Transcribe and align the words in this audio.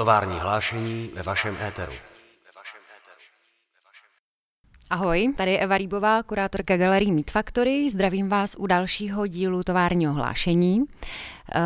Tovární 0.00 0.38
hlášení 0.38 1.10
ve 1.14 1.22
vašem 1.22 1.56
éteru. 1.60 1.92
Ahoj, 4.90 5.34
tady 5.36 5.52
je 5.52 5.58
Eva 5.58 5.78
Rýbová, 5.78 6.22
kurátorka 6.22 6.76
galerii 6.76 7.12
Meat 7.12 7.30
Factory. 7.30 7.90
Zdravím 7.90 8.28
vás 8.28 8.56
u 8.58 8.66
dalšího 8.66 9.26
dílu 9.26 9.62
továrního 9.62 10.12
hlášení. 10.12 10.84
Eh, 11.54 11.60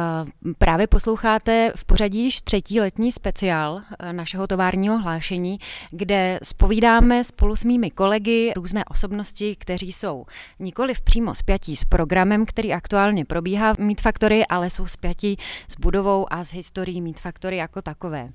právě 0.59 0.87
posloucháte 0.87 1.73
v 1.77 1.85
pořadí 1.85 2.19
již 2.19 2.41
třetí 2.41 2.81
letní 2.81 3.13
speciál 3.13 3.83
eh, 3.99 4.13
našeho 4.13 4.47
továrního 4.47 4.99
hlášení, 4.99 5.59
kde 5.91 6.39
spovídáme 6.43 7.25
spolu 7.25 7.57
s 7.57 7.65
mými 7.65 7.91
kolegy 7.91 8.53
různé 8.57 8.85
osobnosti, 8.85 9.57
kteří 9.57 9.93
jsou 9.93 10.27
nikoli 10.59 10.95
v 10.95 11.01
přímo 11.01 11.35
spjatí 11.35 11.77
s 11.77 11.85
programem, 11.85 12.47
který 12.47 12.73
aktuálně 12.73 13.25
probíhá 13.25 13.75
v 13.75 13.79
Meat 13.79 14.01
Factory, 14.01 14.47
ale 14.47 14.71
jsou 14.71 14.87
spjatí 14.87 15.37
s 15.69 15.77
budovou 15.81 16.27
a 16.33 16.45
s 16.45 16.53
historií 16.53 17.03
Meat 17.03 17.21
Factory 17.21 17.57
jako 17.57 17.83
takové. 17.83 18.29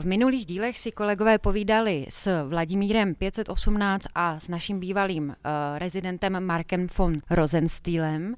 V 0.00 0.06
minulých 0.06 0.46
dílech 0.46 0.78
si 0.78 0.92
kolegové 0.92 1.38
povídali 1.38 2.06
s 2.08 2.48
Vladimírem 2.48 3.14
518 3.14 4.06
a 4.14 4.40
s 4.40 4.48
naším 4.48 4.80
bývalým 4.80 5.28
uh, 5.28 5.34
rezidentem 5.78 6.44
Markem 6.46 6.86
von 6.98 7.20
Rosenstýlem. 7.30 8.34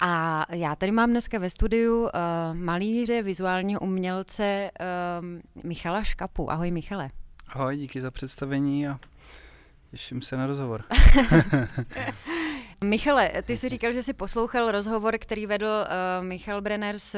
A 0.00 0.46
já 0.50 0.76
tady 0.76 0.92
mám 0.92 1.10
dneska 1.10 1.38
ve 1.38 1.50
studiu 1.50 2.02
uh, 2.02 2.10
malíře, 2.52 3.22
vizuálního 3.22 3.80
umělce 3.80 4.70
uh, 4.80 5.64
Michala 5.64 6.02
Škapu. 6.02 6.50
Ahoj 6.50 6.70
Michale. 6.70 7.10
Ahoj, 7.48 7.76
díky 7.76 8.00
za 8.00 8.10
představení 8.10 8.88
a 8.88 8.98
těším 9.90 10.22
se 10.22 10.36
na 10.36 10.46
rozhovor. 10.46 10.84
Michale, 12.84 13.30
ty 13.42 13.56
jsi 13.56 13.68
říkal, 13.68 13.92
že 13.92 14.02
jsi 14.02 14.12
poslouchal 14.12 14.72
rozhovor, 14.72 15.18
který 15.18 15.46
vedl 15.46 15.66
uh, 15.66 16.26
Michal 16.26 16.60
Brenner 16.60 16.98
s 16.98 17.16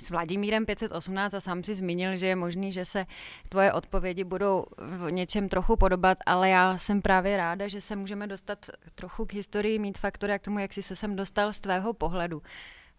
s 0.00 0.10
Vladimírem 0.10 0.66
518 0.66 1.34
a 1.34 1.40
sám 1.40 1.64
si 1.64 1.74
zmínil, 1.74 2.16
že 2.16 2.26
je 2.26 2.36
možný, 2.36 2.72
že 2.72 2.84
se 2.84 3.06
tvoje 3.48 3.72
odpovědi 3.72 4.24
budou 4.24 4.64
v 4.78 5.10
něčem 5.10 5.48
trochu 5.48 5.76
podobat, 5.76 6.18
ale 6.26 6.48
já 6.48 6.78
jsem 6.78 7.02
právě 7.02 7.36
ráda, 7.36 7.68
že 7.68 7.80
se 7.80 7.96
můžeme 7.96 8.26
dostat 8.26 8.66
trochu 8.94 9.26
k 9.26 9.32
historii 9.32 9.78
Meat 9.78 9.98
Factory 9.98 10.32
a 10.32 10.38
k 10.38 10.42
tomu, 10.42 10.58
jak 10.58 10.72
jsi 10.72 10.82
se 10.82 10.96
sem 10.96 11.16
dostal 11.16 11.52
z 11.52 11.60
tvého 11.60 11.92
pohledu. 11.92 12.42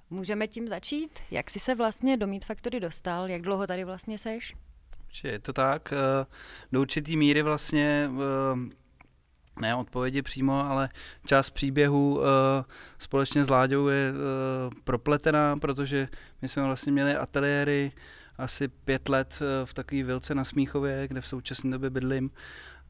Můžeme 0.10 0.48
tím 0.48 0.68
začít? 0.68 1.20
Jak 1.32 1.50
jsi 1.50 1.60
se 1.60 1.76
vlastně 1.76 2.18
do 2.18 2.28
Meat 2.28 2.46
Factory 2.46 2.80
dostal? 2.80 3.30
Jak 3.30 3.42
dlouho 3.42 3.68
tady 3.68 3.84
vlastně 3.84 4.18
seš? 4.18 4.56
Je 5.24 5.40
to 5.40 5.54
tak. 5.54 5.94
Eh, 5.94 6.26
do 6.72 6.82
určitý 6.82 7.18
míry 7.18 7.42
vlastně 7.42 8.10
eh, 8.10 8.76
ne 9.62 9.76
odpovědi 9.76 10.22
přímo, 10.22 10.70
ale 10.70 10.90
část 11.26 11.50
příběhu 11.50 12.16
uh, 12.16 12.24
společně 12.98 13.44
s 13.44 13.50
Láďou 13.50 13.88
je 13.88 14.12
uh, 14.12 14.18
propletená, 14.84 15.58
protože 15.58 16.08
my 16.42 16.48
jsme 16.48 16.64
vlastně 16.64 16.92
měli 16.92 17.16
ateliéry 17.16 17.92
asi 18.38 18.68
pět 18.68 19.10
let 19.10 19.40
uh, 19.42 19.66
v 19.66 19.74
takové 19.74 20.04
vilce 20.04 20.36
na 20.36 20.46
Smíchově, 20.46 21.08
kde 21.08 21.22
v 21.22 21.28
současné 21.28 21.72
době 21.72 21.90
bydlím 21.90 22.32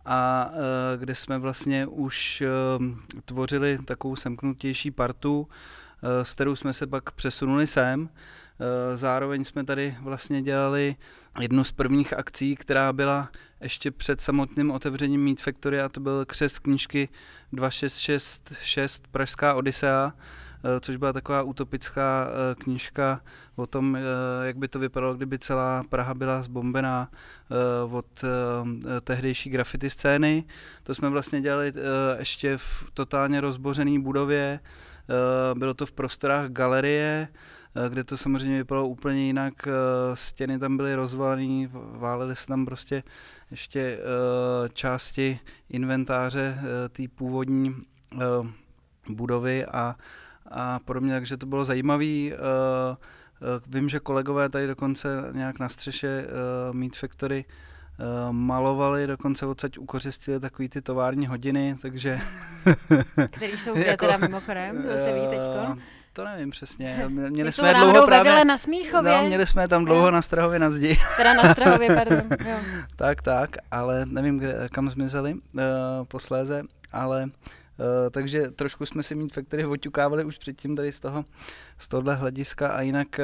a 0.05 0.49
uh, 0.49 0.99
kde 0.99 1.15
jsme 1.15 1.37
vlastně 1.37 1.87
už 1.87 2.43
uh, 2.79 2.85
tvořili 3.25 3.77
takovou 3.85 4.15
semknutější 4.15 4.91
partu, 4.91 5.39
uh, 5.39 5.47
s 6.23 6.33
kterou 6.33 6.55
jsme 6.55 6.73
se 6.73 6.87
pak 6.87 7.11
přesunuli 7.11 7.67
sem. 7.67 8.09
Eh, 8.09 8.19
zároveň 8.95 9.45
jsme 9.45 9.63
tady 9.63 9.97
vlastně 10.01 10.41
dělali 10.41 10.95
jednu 11.39 11.63
z 11.63 11.71
prvních 11.71 12.13
akcí, 12.13 12.55
která 12.55 12.93
byla 12.93 13.29
ještě 13.61 13.91
před 13.91 14.21
samotným 14.21 14.71
otevřením 14.71 15.25
Meat 15.25 15.39
Factory 15.39 15.81
a 15.81 15.89
to 15.89 15.99
byl 15.99 16.25
křest 16.25 16.59
knížky 16.59 17.09
2666 17.53 19.07
Pražská 19.07 19.53
Odisea, 19.53 20.13
eh, 20.63 20.79
což 20.79 20.95
byla 20.95 21.13
taková 21.13 21.43
utopická 21.43 22.27
eh, 22.27 22.55
knížka 22.55 23.21
o 23.55 23.65
tom, 23.67 23.97
jak 24.43 24.57
by 24.57 24.67
to 24.67 24.79
vypadalo, 24.79 25.15
kdyby 25.15 25.39
celá 25.39 25.83
Praha 25.89 26.13
byla 26.13 26.41
zbombená 26.41 27.11
od 27.91 28.23
tehdejší 29.03 29.49
graffiti 29.49 29.89
scény. 29.89 30.43
To 30.83 30.95
jsme 30.95 31.09
vlastně 31.09 31.41
dělali 31.41 31.73
ještě 32.19 32.57
v 32.57 32.83
totálně 32.93 33.41
rozbořené 33.41 33.99
budově, 33.99 34.59
bylo 35.53 35.73
to 35.73 35.85
v 35.85 35.91
prostorách 35.91 36.49
galerie, 36.49 37.27
Eh, 37.27 37.64
kde 37.89 38.03
to 38.03 38.17
samozřejmě 38.17 38.57
vypadalo 38.57 38.87
úplně 38.87 39.25
jinak. 39.25 39.53
Eh, 39.67 39.71
stěny 40.13 40.59
tam 40.59 40.77
byly 40.77 40.95
rozvalené, 40.95 41.69
válely 41.73 42.35
se 42.35 42.47
tam 42.47 42.65
prostě 42.65 43.03
ještě 43.51 43.79
eh, 43.79 44.69
části 44.73 45.39
inventáře 45.69 46.57
té 46.89 47.03
původní 47.15 47.75
budovy 49.09 49.65
a, 49.65 49.95
a 50.51 50.79
podobně, 50.79 51.13
takže 51.13 51.37
to 51.37 51.45
bylo 51.45 51.65
zajímavé. 51.65 52.05
Vím, 53.67 53.89
že 53.89 53.99
kolegové 53.99 54.49
tady 54.49 54.67
dokonce 54.67 55.23
nějak 55.31 55.59
na 55.59 55.69
střeše 55.69 56.27
Meat 56.71 56.95
Factory 56.95 57.45
malovali, 58.31 59.07
dokonce 59.07 59.45
odsaď 59.45 59.77
ukořistili 59.77 60.39
takový 60.39 60.69
ty 60.69 60.81
tovární 60.81 61.27
hodiny, 61.27 61.77
takže... 61.81 62.19
Který 63.31 63.57
jsou 63.57 63.73
kde 63.75 63.85
jako, 63.85 64.05
teda 64.05 64.17
mimochodem, 64.17 64.83
to 64.83 64.97
se 64.97 65.13
ví 65.13 65.27
teďko? 65.29 65.81
To 66.15 66.23
nevím 66.23 66.49
přesně. 66.49 67.05
Měli 67.07 67.51
jsme 67.51 67.73
dlouho 67.73 68.05
právě... 68.05 68.45
na 68.45 68.57
Smíchově. 68.57 69.11
No, 69.11 69.27
měli 69.27 69.47
jsme 69.47 69.67
tam 69.67 69.85
dlouho 69.85 70.05
jo. 70.05 70.11
na 70.11 70.21
Strahově 70.21 70.59
na 70.59 70.69
zdi. 70.69 70.97
Teda 71.17 71.33
na 71.33 71.51
Strahově, 71.51 71.95
pardon. 71.95 72.23
Jo. 72.49 72.57
tak, 72.95 73.21
tak, 73.21 73.57
ale 73.71 74.05
nevím, 74.05 74.39
kde, 74.39 74.67
kam 74.71 74.89
zmizeli 74.89 75.33
uh, 75.33 75.61
posléze, 76.07 76.63
ale 76.91 77.23
uh, 77.23 77.29
takže 78.11 78.51
trošku 78.51 78.85
jsme 78.85 79.03
si 79.03 79.15
mít 79.15 79.33
Factory 79.33 79.65
oťukávali 79.65 80.23
už 80.23 80.37
předtím 80.37 80.75
tady 80.75 80.91
z 80.91 80.99
toho, 80.99 81.25
z 81.77 81.87
tohohle 81.87 82.15
hlediska 82.15 82.67
a 82.67 82.81
jinak 82.81 83.19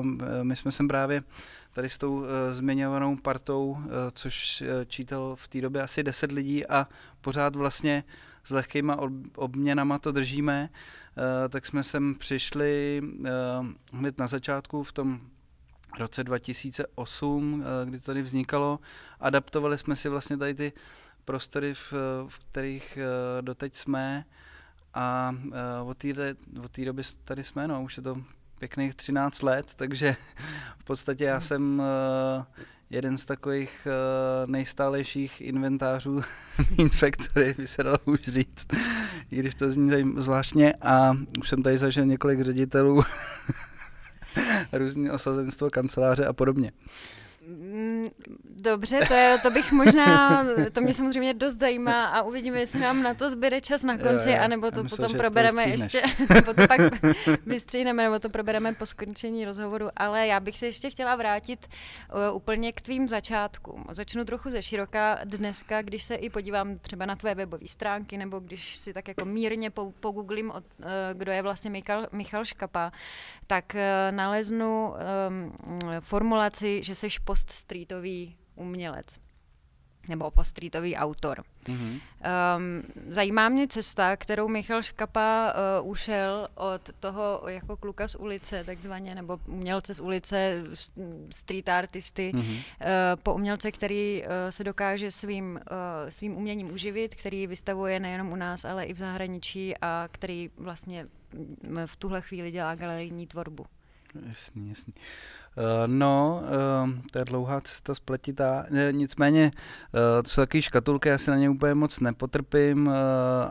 uh, 0.00 0.06
my 0.42 0.56
jsme 0.56 0.72
sem 0.72 0.88
právě 0.88 1.22
tady 1.72 1.88
s 1.88 1.98
tou 1.98 2.14
uh, 2.14 2.26
zmiňovanou 2.50 3.16
partou, 3.16 3.70
uh, 3.70 3.84
což 4.12 4.60
uh, 4.62 4.84
čítalo 4.86 5.36
v 5.36 5.48
té 5.48 5.60
době 5.60 5.82
asi 5.82 6.02
10 6.02 6.32
lidí 6.32 6.66
a 6.66 6.88
pořád 7.20 7.56
vlastně 7.56 8.04
s 8.44 8.50
lehkýma 8.50 8.98
obměnama 9.36 9.98
to 9.98 10.12
držíme, 10.12 10.68
uh, 10.70 11.48
tak 11.48 11.66
jsme 11.66 11.82
sem 11.82 12.14
přišli 12.14 13.00
uh, 13.02 13.98
hned 13.98 14.18
na 14.18 14.26
začátku 14.26 14.82
v 14.82 14.92
tom 14.92 15.20
roce 15.98 16.24
2008, 16.24 17.64
kdy 17.84 17.98
to 17.98 18.04
tady 18.04 18.22
vznikalo. 18.22 18.80
Adaptovali 19.20 19.78
jsme 19.78 19.96
si 19.96 20.08
vlastně 20.08 20.36
tady 20.36 20.54
ty 20.54 20.72
prostory, 21.24 21.74
v, 21.74 21.92
v 22.28 22.38
kterých 22.38 22.98
doteď 23.40 23.76
jsme 23.76 24.24
a 24.94 25.34
od 25.84 26.68
té 26.70 26.84
doby 26.84 27.02
tady 27.24 27.44
jsme, 27.44 27.68
no 27.68 27.82
už 27.82 27.96
je 27.96 28.02
to 28.02 28.22
pěkných 28.58 28.94
13 28.94 29.42
let, 29.42 29.66
takže 29.76 30.16
v 30.78 30.84
podstatě 30.84 31.24
já 31.24 31.40
jsem 31.40 31.82
jeden 32.92 33.18
z 33.18 33.24
takových 33.24 33.86
uh, 33.86 34.50
nejstálejších 34.50 35.40
inventářů 35.40 36.22
Infactory, 36.78 37.54
by 37.58 37.66
se 37.66 37.82
dalo 37.82 37.98
už 38.04 38.20
říct, 38.20 38.66
i 39.30 39.36
když 39.36 39.54
to 39.54 39.70
zní 39.70 40.14
zvláštně 40.16 40.74
a 40.82 41.16
už 41.40 41.48
jsem 41.48 41.62
tady 41.62 41.78
zažil 41.78 42.06
několik 42.06 42.40
ředitelů, 42.40 43.02
různé 44.72 45.12
osazenstvo, 45.12 45.70
kanceláře 45.70 46.26
a 46.26 46.32
podobně. 46.32 46.72
Mm, 47.46 48.06
dobře, 48.62 49.00
to, 49.08 49.14
je, 49.14 49.38
to 49.42 49.50
bych 49.50 49.72
možná, 49.72 50.44
to 50.72 50.80
mě 50.80 50.94
samozřejmě 50.94 51.34
dost 51.34 51.58
zajímá 51.58 52.06
a 52.06 52.22
uvidíme, 52.22 52.60
jestli 52.60 52.80
nám 52.80 53.02
na 53.02 53.14
to 53.14 53.30
zbyde 53.30 53.60
čas 53.60 53.82
na 53.82 53.98
konci, 53.98 54.30
jo, 54.30 54.36
jo. 54.36 54.42
anebo 54.42 54.70
to 54.70 54.82
myslím, 54.82 55.06
potom 55.06 55.18
probereme 55.18 55.62
to 55.62 55.68
ještě, 55.68 56.02
nebo 56.34 56.54
to 56.54 56.66
pak 56.68 56.80
vystříhneme, 57.46 58.02
nebo 58.02 58.18
to 58.18 58.28
probereme 58.28 58.72
po 58.72 58.86
skončení 58.86 59.44
rozhovoru, 59.44 59.88
ale 59.96 60.26
já 60.26 60.40
bych 60.40 60.58
se 60.58 60.66
ještě 60.66 60.90
chtěla 60.90 61.16
vrátit 61.16 61.66
uh, 62.30 62.36
úplně 62.36 62.72
k 62.72 62.80
tvým 62.80 63.08
začátkům. 63.08 63.84
Začnu 63.92 64.24
trochu 64.24 64.50
ze 64.50 64.62
široka 64.62 65.18
dneska, 65.24 65.82
když 65.82 66.02
se 66.02 66.14
i 66.14 66.30
podívám 66.30 66.78
třeba 66.78 67.06
na 67.06 67.16
tvé 67.16 67.34
webové 67.34 67.68
stránky, 67.68 68.16
nebo 68.16 68.38
když 68.38 68.76
si 68.76 68.92
tak 68.92 69.08
jako 69.08 69.24
mírně 69.24 69.70
pogooglím, 70.00 70.50
uh, 70.50 70.60
kdo 71.12 71.32
je 71.32 71.42
vlastně 71.42 71.70
Michal, 71.70 72.06
Michal 72.12 72.44
Škapa, 72.44 72.92
tak 73.46 73.64
uh, 73.74 73.80
naleznu 74.16 74.94
um, 75.28 75.52
formulaci, 76.00 76.80
že 76.84 76.94
seš 76.94 77.18
post-streetový 77.32 78.36
umělec 78.56 79.18
nebo 80.08 80.30
poststreetový 80.30 80.96
autor. 80.96 81.44
Mm-hmm. 81.64 82.00
Um, 82.56 82.82
zajímá 83.08 83.48
mě 83.48 83.68
cesta, 83.68 84.16
kterou 84.16 84.48
Michal 84.48 84.82
Škapa 84.82 85.54
uh, 85.80 85.90
ušel 85.90 86.48
od 86.54 86.90
toho 87.00 87.42
jako 87.48 87.76
kluka 87.76 88.08
z 88.08 88.14
ulice, 88.14 88.64
takzvaně, 88.64 89.14
nebo 89.14 89.40
umělce 89.46 89.94
z 89.94 90.00
ulice, 90.00 90.64
street 91.30 91.68
artisty, 91.68 92.32
mm-hmm. 92.34 92.56
uh, 92.56 93.22
po 93.22 93.34
umělce, 93.34 93.72
který 93.72 94.22
uh, 94.22 94.28
se 94.50 94.64
dokáže 94.64 95.10
svým, 95.10 95.54
uh, 95.54 96.08
svým 96.08 96.36
uměním 96.36 96.72
uživit, 96.74 97.14
který 97.14 97.46
vystavuje 97.46 98.00
nejenom 98.00 98.32
u 98.32 98.36
nás, 98.36 98.64
ale 98.64 98.84
i 98.84 98.92
v 98.92 98.98
zahraničí 98.98 99.74
a 99.80 100.08
který 100.12 100.50
vlastně 100.56 101.06
v 101.86 101.96
tuhle 101.96 102.20
chvíli 102.20 102.50
dělá 102.50 102.74
galerijní 102.74 103.26
tvorbu. 103.26 103.66
Jasný, 104.14 104.68
jasný. 104.68 104.94
Uh, 105.56 105.64
no, 105.86 106.42
uh, 106.84 106.90
to 107.12 107.18
je 107.18 107.24
dlouhá 107.24 107.60
cesta 107.60 107.94
spletitá. 107.94 108.66
Nicméně, 108.90 109.50
uh, 109.54 110.22
to 110.22 110.30
jsou 110.30 110.42
taky 110.42 110.62
škatulky, 110.62 111.08
já 111.08 111.18
si 111.18 111.30
na 111.30 111.36
ně 111.36 111.50
úplně 111.50 111.74
moc 111.74 112.00
nepotrpím, 112.00 112.90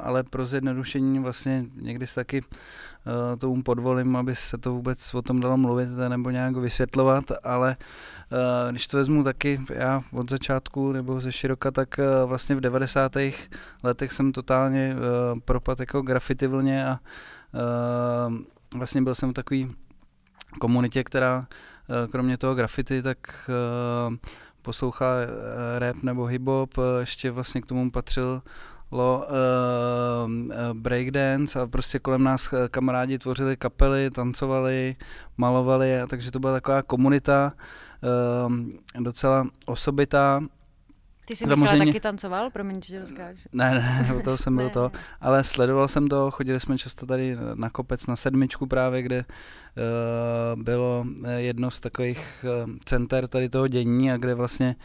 ale 0.02 0.24
pro 0.24 0.46
zjednodušení 0.46 1.20
vlastně 1.20 1.66
někdy 1.76 2.08
se 2.08 2.16
taky 2.16 2.42
tomu 3.38 3.64
podvolím, 3.64 4.16
aby 4.16 4.36
se 4.36 4.58
to 4.58 4.74
vůbec 4.74 5.14
o 5.14 5.22
tom 5.22 5.40
dalo 5.40 5.58
mluvit 5.58 5.90
nebo 6.08 6.30
nějak 6.30 6.56
vysvětlovat, 6.56 7.24
ale 7.44 7.76
když 8.72 8.88
to 8.88 8.98
vezmu 8.98 9.24
taky 9.24 9.62
já 9.74 10.02
od 10.14 10.30
začátku 10.30 10.92
nebo 10.92 11.20
ze 11.20 11.32
široka, 11.32 11.72
tak 11.72 12.00
vlastně 12.26 12.56
v 12.56 12.62
90. 12.62 13.12
letech 13.84 14.12
jsem 14.12 14.32
totálně 14.32 14.96
uh, 14.96 15.40
propad 15.40 15.80
jako 15.80 16.02
graffiti 16.02 16.48
vlně 16.48 16.86
a 16.86 17.00
vlastně 18.76 19.02
byl 19.02 19.16
jsem 19.16 19.34
takový 19.34 19.76
komunitě, 20.60 21.04
která 21.04 21.48
eh, 21.50 22.08
kromě 22.08 22.38
toho 22.38 22.56
graffiti, 22.56 23.02
tak 23.02 23.18
eh, 23.50 24.18
poslouchá 24.62 25.06
eh, 25.24 25.80
rap 25.80 26.04
nebo 26.04 26.24
hip-hop, 26.26 27.00
ještě 27.00 27.32
vlastně 27.32 27.62
k 27.62 27.66
tomu 27.66 27.92
patřil 27.92 28.42
lo, 28.92 29.26
uh, 29.28 30.74
breakdance 30.74 31.62
a 31.62 31.68
prostě 31.68 32.00
kolem 32.00 32.24
nás 32.24 32.54
kamarádi 32.72 33.20
tvořili 33.20 33.58
kapely, 33.58 34.10
tancovali, 34.10 34.96
malovali, 35.38 36.02
a 36.02 36.08
takže 36.08 36.32
to 36.32 36.40
byla 36.40 36.54
taková 36.54 36.82
komunita 36.82 37.54
uh, 38.48 39.04
docela 39.04 39.48
osobitá 39.66 40.42
ty 41.32 41.36
jsi 41.36 41.48
Samozřejmě... 41.48 41.86
taky 41.86 42.00
tancoval? 42.00 42.50
Promiň, 42.50 42.82
že 42.86 43.00
rozkážu. 43.00 43.42
Ne, 43.54 43.74
ne, 43.74 44.14
o 44.16 44.20
toho 44.20 44.38
jsem 44.38 44.56
byl 44.56 44.70
to. 44.70 44.92
Ale 45.22 45.44
sledoval 45.44 45.88
jsem 45.88 46.08
to, 46.08 46.32
chodili 46.32 46.60
jsme 46.60 46.78
často 46.78 47.06
tady 47.06 47.38
na 47.54 47.70
kopec, 47.70 48.08
na 48.08 48.16
sedmičku 48.16 48.68
právě, 48.68 49.02
kde 49.02 49.18
uh, 49.18 50.64
bylo 50.64 51.06
eh, 51.24 51.42
jedno 51.42 51.72
z 51.72 51.80
takových 51.80 52.46
uh, 52.66 52.72
center 52.86 53.28
tady 53.28 53.50
toho 53.50 53.68
dění 53.68 54.12
a 54.12 54.18
kde 54.18 54.36
vlastně 54.36 54.76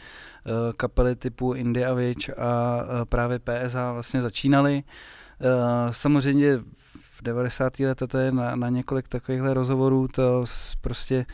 uh, 0.45 0.73
kapely 0.77 1.15
typu 1.15 1.53
India 1.53 1.93
Witch 1.93 2.29
a 2.29 2.81
uh, 2.81 3.05
právě 3.05 3.39
PSH 3.39 3.75
vlastně 3.93 4.21
začínaly. 4.21 4.83
Uh, 5.39 5.91
samozřejmě 5.91 6.57
v 7.17 7.23
90. 7.23 7.79
letech 7.79 8.09
to 8.09 8.17
je 8.17 8.31
na, 8.31 8.55
na 8.55 8.69
několik 8.69 9.07
takovýchhle 9.07 9.53
rozhovorů, 9.53 10.07
to 10.07 10.45
prostě 10.81 11.25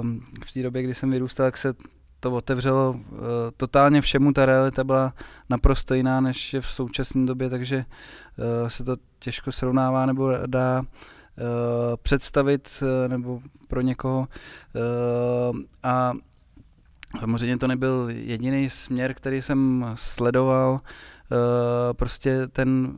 uh, 0.00 0.06
v 0.44 0.52
té 0.52 0.62
době, 0.62 0.82
kdy 0.82 0.94
jsem 0.94 1.10
vyrůstal, 1.10 1.46
tak 1.46 1.56
se 1.56 1.74
to 2.20 2.32
otevřelo 2.32 2.90
uh, 2.90 3.18
totálně 3.56 4.00
všemu, 4.00 4.32
ta 4.32 4.46
realita 4.46 4.84
byla 4.84 5.14
naprosto 5.50 5.94
jiná, 5.94 6.20
než 6.20 6.54
je 6.54 6.60
v 6.60 6.66
současné 6.66 7.26
době, 7.26 7.50
takže 7.50 7.84
uh, 8.36 8.68
se 8.68 8.84
to 8.84 8.96
těžko 9.18 9.52
srovnává 9.52 10.06
nebo 10.06 10.32
dá 10.46 10.80
uh, 10.80 10.86
představit 12.02 12.82
uh, 12.82 13.10
nebo 13.10 13.40
pro 13.68 13.80
někoho 13.80 14.18
uh, 14.20 15.58
a 15.82 16.12
samozřejmě 17.20 17.58
to 17.58 17.66
nebyl 17.66 18.06
jediný 18.10 18.70
směr, 18.70 19.14
který 19.14 19.42
jsem 19.42 19.90
sledoval, 19.94 20.72
uh, 20.72 20.78
prostě 21.92 22.46
ten 22.46 22.92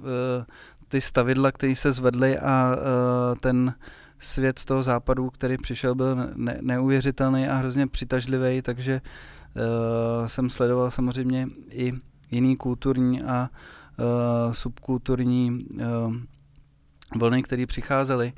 uh, 0.00 0.44
ty 0.88 1.00
stavidla, 1.00 1.52
které 1.52 1.76
se 1.76 1.92
zvedly 1.92 2.38
a 2.38 2.76
uh, 2.76 3.38
ten 3.38 3.74
svět 4.18 4.64
toho 4.64 4.82
západu, 4.82 5.30
který 5.30 5.56
přišel, 5.56 5.94
byl 5.94 6.16
ne- 6.34 6.58
neuvěřitelný 6.60 7.48
a 7.48 7.54
hrozně 7.54 7.86
přitažlivý, 7.86 8.62
takže 8.62 9.00
uh, 9.00 10.26
jsem 10.26 10.50
sledoval 10.50 10.90
samozřejmě 10.90 11.48
i 11.70 11.92
jiný 12.30 12.56
kulturní 12.56 13.22
a 13.22 13.50
uh, 13.96 14.52
subkulturní 14.52 15.66
uh, 15.74 16.14
vlny, 17.16 17.42
které 17.42 17.66
přicházely 17.66 18.32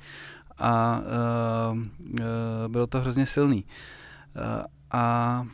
a 0.59 1.00
uh, 1.73 1.79
uh, 1.79 1.85
bylo 2.69 2.87
to 2.87 3.00
hrozně 3.00 3.27
silný. 3.27 3.65
Uh, 4.37 4.65
a 4.91 5.47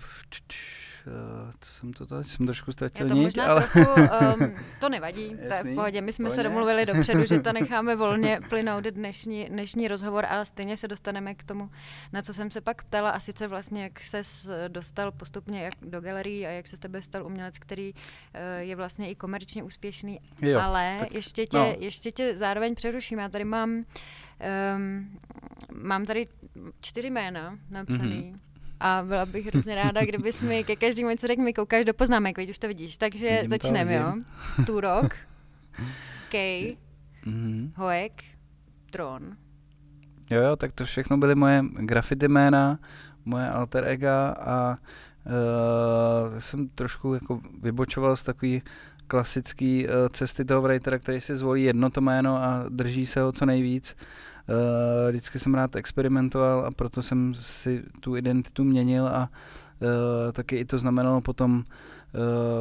co 1.60 1.72
jsem 1.72 1.92
to 1.92 2.06
tady, 2.06 2.24
jsem 2.24 2.46
trošku 2.46 2.72
ztratil 2.72 3.08
to 3.08 3.14
niť, 3.14 3.22
možná 3.22 3.46
ale... 3.46 3.68
trochu, 3.72 4.00
um, 4.40 4.54
to 4.80 4.88
nevadí, 4.88 5.36
to 5.48 5.54
je 5.54 5.62
v 5.64 5.74
pohodě. 5.74 6.00
My 6.00 6.12
jsme 6.12 6.22
pohodě. 6.22 6.36
se 6.36 6.42
domluvili 6.42 6.86
dopředu, 6.86 7.26
že 7.26 7.40
to 7.40 7.52
necháme 7.60 7.96
volně 7.96 8.40
plynout 8.48 8.84
dnešní, 8.84 9.44
dnešní 9.44 9.88
rozhovor 9.88 10.26
a 10.28 10.44
stejně 10.44 10.76
se 10.76 10.88
dostaneme 10.88 11.34
k 11.34 11.44
tomu, 11.44 11.70
na 12.12 12.22
co 12.22 12.34
jsem 12.34 12.50
se 12.50 12.60
pak 12.60 12.84
ptala 12.84 13.10
a 13.10 13.20
sice 13.20 13.48
vlastně, 13.48 13.82
jak 13.82 14.00
se 14.00 14.22
dostal 14.68 15.12
postupně 15.12 15.62
jak 15.62 15.74
do 15.82 16.00
galerii 16.00 16.46
a 16.46 16.50
jak 16.50 16.66
se 16.66 16.76
z 16.76 16.78
tebe 16.78 17.02
stal 17.02 17.26
umělec, 17.26 17.58
který 17.58 17.92
uh, 17.92 18.00
je 18.58 18.76
vlastně 18.76 19.10
i 19.10 19.14
komerčně 19.14 19.62
úspěšný, 19.62 20.20
jo, 20.42 20.60
ale 20.60 20.96
tak, 20.98 21.14
ještě, 21.14 21.46
tě, 21.46 21.58
no. 21.58 21.74
ještě 21.78 22.10
tě 22.10 22.36
zároveň 22.36 22.74
přeruším. 22.74 23.18
Já 23.18 23.28
tady 23.28 23.44
mám 23.44 23.84
um, 24.76 25.18
mám 25.72 26.06
tady 26.06 26.28
čtyři 26.80 27.10
jména 27.10 27.58
napsaný. 27.70 28.32
Mm-hmm 28.32 28.45
a 28.81 29.02
byla 29.06 29.26
bych 29.26 29.46
hrozně 29.46 29.75
ráda, 29.75 30.05
kdybys 30.05 30.43
mi 30.43 30.64
ke 30.64 30.76
každému 30.76 31.11
něco 31.11 31.26
řekl, 31.26 31.43
mi 31.43 31.52
koukáš 31.52 31.84
do 31.84 31.94
poznámek, 31.94 32.38
víš, 32.38 32.50
už 32.50 32.58
to 32.58 32.69
vidíš. 32.69 32.96
Takže 32.96 33.28
vidím 33.28 33.49
začneme, 33.49 33.94
jo. 33.94 34.14
Turok, 34.67 35.14
Kej, 36.28 36.76
mm-hmm. 37.26 37.70
Hoek, 37.76 38.12
Tron. 38.90 39.37
Jo, 40.31 40.43
jo, 40.43 40.56
tak 40.56 40.73
to 40.73 40.84
všechno 40.84 41.19
byly 41.19 41.34
moje 41.34 41.64
graffiti 41.78 42.28
jména, 42.28 42.78
moje 43.25 43.49
alter 43.49 43.84
ega 43.88 44.28
a 44.28 44.70
uh, 45.26 46.38
jsem 46.38 46.69
trošku 46.69 47.14
jako 47.14 47.40
vybočoval 47.62 48.17
z 48.17 48.23
takový 48.23 48.62
klasický 49.06 49.87
uh, 49.87 49.93
cesty 50.11 50.44
toho 50.44 50.62
writera, 50.62 50.99
který 50.99 51.20
si 51.20 51.37
zvolí 51.37 51.62
jedno 51.62 51.90
to 51.90 52.00
jméno 52.00 52.37
a 52.37 52.64
drží 52.69 53.06
se 53.06 53.20
ho 53.20 53.32
co 53.32 53.46
nejvíc. 53.46 53.96
Uh, 54.48 55.08
vždycky 55.10 55.38
jsem 55.38 55.54
rád 55.54 55.76
experimentoval 55.76 56.66
a 56.66 56.70
proto 56.70 57.02
jsem 57.02 57.34
si 57.34 57.82
tu 58.00 58.16
identitu 58.16 58.64
měnil 58.64 59.08
a 59.08 59.31
uh, 59.81 60.32
taky 60.32 60.56
i 60.56 60.64
to 60.64 60.78
znamenalo 60.78 61.20
potom 61.20 61.56
uh, 61.56 61.62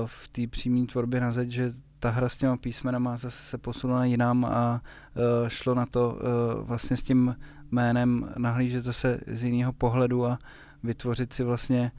v 0.06 0.28
té 0.28 0.48
přímé 0.48 0.86
tvorbě 0.86 1.22
na 1.22 1.32
zeď, 1.32 1.50
že 1.50 1.72
ta 2.00 2.10
hra 2.10 2.30
s 2.30 2.38
těma 2.38 2.58
písmenama 2.58 3.18
zase 3.18 3.44
se 3.44 3.58
posunula 3.58 4.06
jinam 4.06 4.46
a 4.46 4.82
uh, 5.16 5.48
šlo 5.48 5.76
na 5.76 5.86
to 5.86 6.10
uh, 6.10 6.68
vlastně 6.68 6.98
s 6.98 7.04
tím 7.04 7.36
jménem 7.72 8.34
nahlížet 8.38 8.84
zase 8.84 9.20
z 9.28 9.44
jiného 9.44 9.74
pohledu 9.74 10.26
a 10.26 10.40
vytvořit 10.84 11.34
si 11.34 11.44
vlastně 11.44 11.92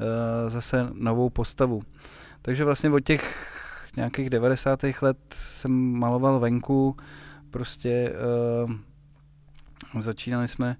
uh, 0.00 0.50
zase 0.50 0.88
novou 0.92 1.30
postavu. 1.30 1.82
Takže 2.42 2.64
vlastně 2.64 2.90
od 2.90 3.00
těch 3.00 3.46
nějakých 3.96 4.30
90. 4.30 4.80
let 5.02 5.18
jsem 5.32 5.72
maloval 5.92 6.40
venku, 6.40 6.96
prostě 7.50 8.12
uh, 8.64 8.70
Začínali 10.00 10.48
jsme 10.48 10.76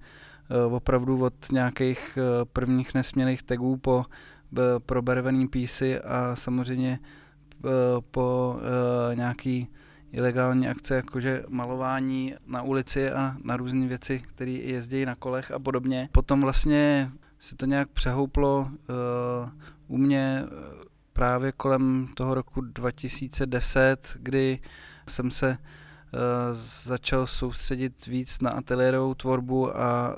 uh, 0.67 0.75
opravdu 0.75 1.25
od 1.25 1.53
nějakých 1.53 2.19
uh, 2.19 2.45
prvních 2.53 2.95
nesmělých 2.95 3.43
tagů 3.43 3.77
po 3.77 3.97
uh, 3.97 4.59
probarvený 4.87 5.49
písy 5.49 6.01
a 6.01 6.37
samozřejmě 6.37 6.99
po 8.11 8.57
nějaký 9.15 9.69
ilegální 10.13 10.69
akce, 10.69 10.95
jakože 10.95 11.45
malování 11.49 12.35
na 12.47 12.63
ulici 12.63 13.11
a 13.11 13.37
na 13.45 13.57
různé 13.57 13.87
věci, 13.87 14.19
které 14.19 14.51
jezdí 14.51 15.05
na 15.05 15.15
kolech 15.15 15.51
a 15.51 15.59
podobně. 15.59 16.09
Potom 16.13 16.41
vlastně 16.41 17.11
se 17.39 17.57
to 17.57 17.67
nějak 17.67 17.89
přehouplo 17.89 18.71
u 19.89 19.97
mě 19.97 20.45
právě 21.13 21.53
kolem 21.53 22.09
toho 22.15 22.35
roku 22.35 22.61
2010, 22.61 24.17
kdy 24.21 24.59
jsem 25.09 25.31
se 25.31 25.59
Eh, 25.61 25.69
začal 26.85 27.27
soustředit 27.27 28.07
víc 28.07 28.41
na 28.41 28.51
ateliérovou 28.51 29.15
tvorbu 29.15 29.77
a 29.77 30.17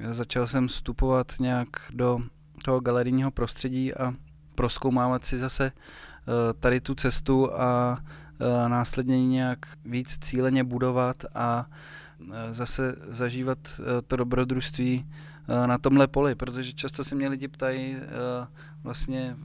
eh, 0.00 0.14
začal 0.14 0.46
jsem 0.46 0.68
vstupovat 0.68 1.32
nějak 1.40 1.68
do 1.90 2.20
toho 2.64 2.80
galerijního 2.80 3.30
prostředí 3.30 3.94
a 3.94 4.14
proskoumávat 4.54 5.24
si 5.24 5.38
zase 5.38 5.72
eh, 5.72 6.52
tady 6.52 6.80
tu 6.80 6.94
cestu 6.94 7.54
a 7.54 7.98
následně 8.68 9.26
nějak 9.26 9.58
víc 9.84 10.18
cíleně 10.18 10.64
budovat 10.64 11.24
a 11.34 11.66
zase 12.50 12.94
zažívat 13.08 13.58
to 14.06 14.16
dobrodružství 14.16 15.08
na 15.66 15.78
tomhle 15.78 16.06
poli, 16.06 16.34
protože 16.34 16.72
často 16.72 17.04
se 17.04 17.14
mě 17.14 17.28
lidi 17.28 17.48
ptají 17.48 17.96
vlastně, 18.82 19.36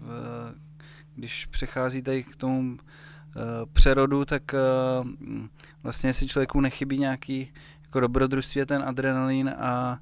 když 1.16 1.46
přechází 1.46 2.02
tady 2.02 2.24
k 2.24 2.36
tomu 2.36 2.78
Eh, 2.78 3.07
přerodu, 3.74 4.26
tak 4.26 4.54
eh, 4.54 4.58
vlastně 5.84 6.14
si 6.14 6.28
člověku 6.28 6.62
nechybí 6.62 6.98
nějaký 6.98 7.54
jako 7.84 8.00
dobrodružství 8.00 8.66
ten 8.66 8.84
adrenalin 8.84 9.50
a 9.50 10.00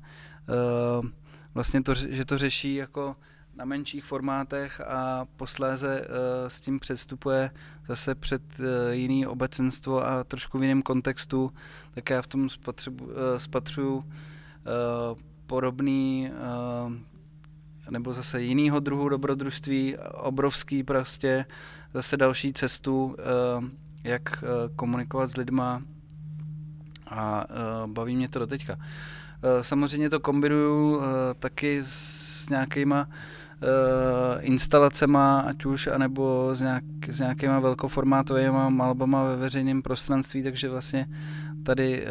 eh, 0.49 1.07
vlastně 1.53 1.83
to, 1.83 1.93
že 1.93 2.25
to 2.25 2.37
řeší 2.37 2.75
jako 2.75 3.15
na 3.55 3.65
menších 3.65 4.03
formátech 4.03 4.81
a 4.81 5.25
posléze 5.35 6.01
uh, 6.01 6.07
s 6.47 6.61
tím 6.61 6.79
předstupuje 6.79 7.51
zase 7.87 8.15
před 8.15 8.41
uh, 8.59 8.65
jiný 8.91 9.27
obecenstvo 9.27 10.05
a 10.07 10.23
trošku 10.23 10.59
v 10.59 10.61
jiném 10.61 10.81
kontextu, 10.81 11.51
tak 11.91 12.09
já 12.09 12.21
v 12.21 12.27
tom 12.27 12.49
spatřu, 12.49 12.91
uh, 12.91 13.09
spatřuju 13.37 14.03
podobný 15.45 16.31
nebo 17.89 18.13
zase 18.13 18.41
jinýho 18.41 18.79
druhu 18.79 19.09
dobrodružství, 19.09 19.97
obrovský 20.13 20.83
prostě, 20.83 21.45
zase 21.93 22.17
další 22.17 22.53
cestu, 22.53 23.15
eh, 23.19 23.69
jak 24.03 24.43
eh, 24.43 24.47
komunikovat 24.75 25.27
s 25.27 25.37
lidma 25.37 25.81
a 27.07 27.45
eh, 27.49 27.53
baví 27.87 28.15
mě 28.15 28.29
to 28.29 28.39
do 28.39 28.47
teďka. 28.47 28.77
samozřejmě 29.61 30.09
to 30.09 30.19
kombinuju 30.19 31.01
taky 31.39 31.79
s 31.83 32.49
nějakýma 32.49 33.09
instalacema, 34.39 35.39
ať 35.39 35.65
už, 35.65 35.87
anebo 35.87 36.49
s, 36.53 36.61
nějak, 36.61 36.83
s 37.07 37.19
nějakýma 37.19 37.59
velkoformátovými 37.59 38.49
malbama 38.69 39.23
ve 39.23 39.35
veřejném 39.35 39.81
prostranství, 39.81 40.43
takže 40.43 40.69
vlastně 40.69 41.07
tady 41.65 42.07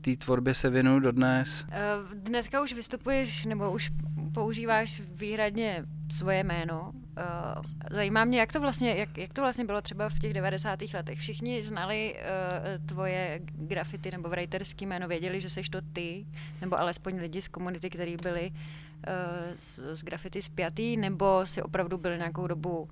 té 0.00 0.16
tvorbě 0.16 0.54
se 0.54 0.70
věnuju 0.70 1.00
dodnes. 1.00 1.66
Dneska 2.14 2.62
už 2.62 2.72
vystupuješ, 2.72 3.44
nebo 3.44 3.70
už 3.70 3.90
používáš 4.36 5.02
výhradně 5.14 5.84
svoje 6.12 6.44
jméno. 6.44 6.92
Uh, 6.92 7.64
zajímá 7.90 8.24
mě, 8.24 8.40
jak 8.40 8.52
to 8.52 8.60
vlastně, 8.60 8.94
jak, 8.94 9.18
jak 9.18 9.32
to 9.32 9.42
vlastně 9.42 9.64
bylo 9.64 9.82
třeba 9.82 10.08
v 10.08 10.18
těch 10.18 10.32
90. 10.32 10.78
letech. 10.94 11.18
Všichni 11.18 11.62
znali 11.62 12.14
uh, 12.14 12.86
tvoje 12.86 13.40
grafity 13.42 14.10
nebo 14.10 14.28
writerský 14.28 14.86
jméno, 14.86 15.08
věděli, 15.08 15.40
že 15.40 15.50
seš 15.50 15.68
to 15.68 15.80
ty, 15.92 16.26
nebo 16.60 16.80
alespoň 16.80 17.20
lidi 17.20 17.42
z 17.42 17.48
komunity, 17.48 17.90
kteří 17.90 18.16
byli 18.16 18.50
uh, 18.50 19.54
z, 19.54 19.80
z 19.92 20.04
grafity 20.04 20.42
spjatý, 20.42 20.96
nebo 20.96 21.46
si 21.46 21.62
opravdu 21.62 21.98
byl 21.98 22.16
nějakou 22.16 22.46
dobu 22.46 22.88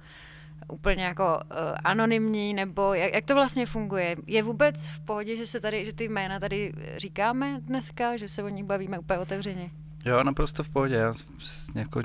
úplně 0.68 1.04
jako 1.04 1.24
uh, 1.24 1.56
anonymní, 1.84 2.54
nebo 2.54 2.94
jak, 2.94 3.14
jak 3.14 3.24
to 3.24 3.34
vlastně 3.34 3.66
funguje? 3.66 4.16
Je 4.26 4.42
vůbec 4.42 4.86
v 4.86 5.00
pohodě, 5.00 5.36
že 5.36 5.46
se 5.46 5.60
tady, 5.60 5.84
že 5.84 5.92
ty 5.92 6.04
jména 6.08 6.40
tady 6.40 6.72
říkáme 6.96 7.60
dneska, 7.60 8.16
že 8.16 8.28
se 8.28 8.42
o 8.42 8.48
nich 8.48 8.64
bavíme 8.64 8.98
úplně 8.98 9.18
otevřeně? 9.18 9.70
Jo, 10.04 10.25
naprosto 10.25 10.62
v 10.62 10.68
pohodě. 10.68 10.94
Já 10.94 11.12
jako, 11.75 11.99
uh, 11.99 12.04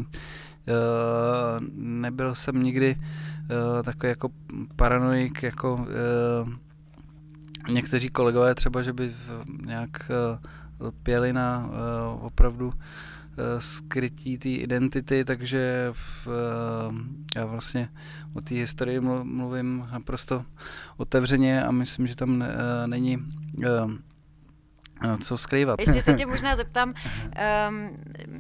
nebyl 1.76 2.36
jsem 2.36 2.64
nikdy 2.64 2.96
uh, 2.96 3.84
takový 3.84 4.10
jako 4.10 4.30
paranoik, 4.76 5.44
jako 5.44 5.74
uh, 5.74 6.50
někteří 7.74 8.10
kolegové 8.10 8.56
třeba, 8.56 8.82
že 8.82 8.94
by 8.94 9.14
nějak 9.66 10.12
uh, 10.80 10.92
pěli 11.04 11.34
na 11.34 11.70
uh, 11.70 12.26
opravdu 12.26 12.74
Eh, 13.40 13.62
skrytí 13.62 14.38
té 14.38 14.50
identity, 14.50 15.26
takže 15.26 15.90
v, 15.92 16.28
eh, 16.28 17.40
já 17.40 17.46
vlastně 17.46 17.90
o 18.34 18.42
té 18.42 18.56
historii 18.56 19.00
mluvím 19.24 19.88
naprosto 19.92 20.46
otevřeně 20.98 21.64
a 21.64 21.72
myslím, 21.72 22.08
že 22.08 22.16
tam 22.16 22.42
eh, 22.42 22.48
není 22.88 23.18
co 25.24 25.38
skrývat. 25.38 25.80
Ještě 25.80 26.02
se 26.02 26.14
tě 26.14 26.26
možná 26.26 26.56
zeptám, 26.56 26.94
um, 27.70 27.98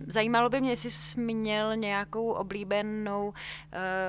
zajímalo 0.07 0.49
by 0.49 0.61
mě, 0.61 0.69
jestli 0.69 0.89
jsi 0.89 1.19
měl 1.19 1.75
nějakou 1.75 2.31
oblíbenou, 2.31 3.27
uh, 3.27 3.33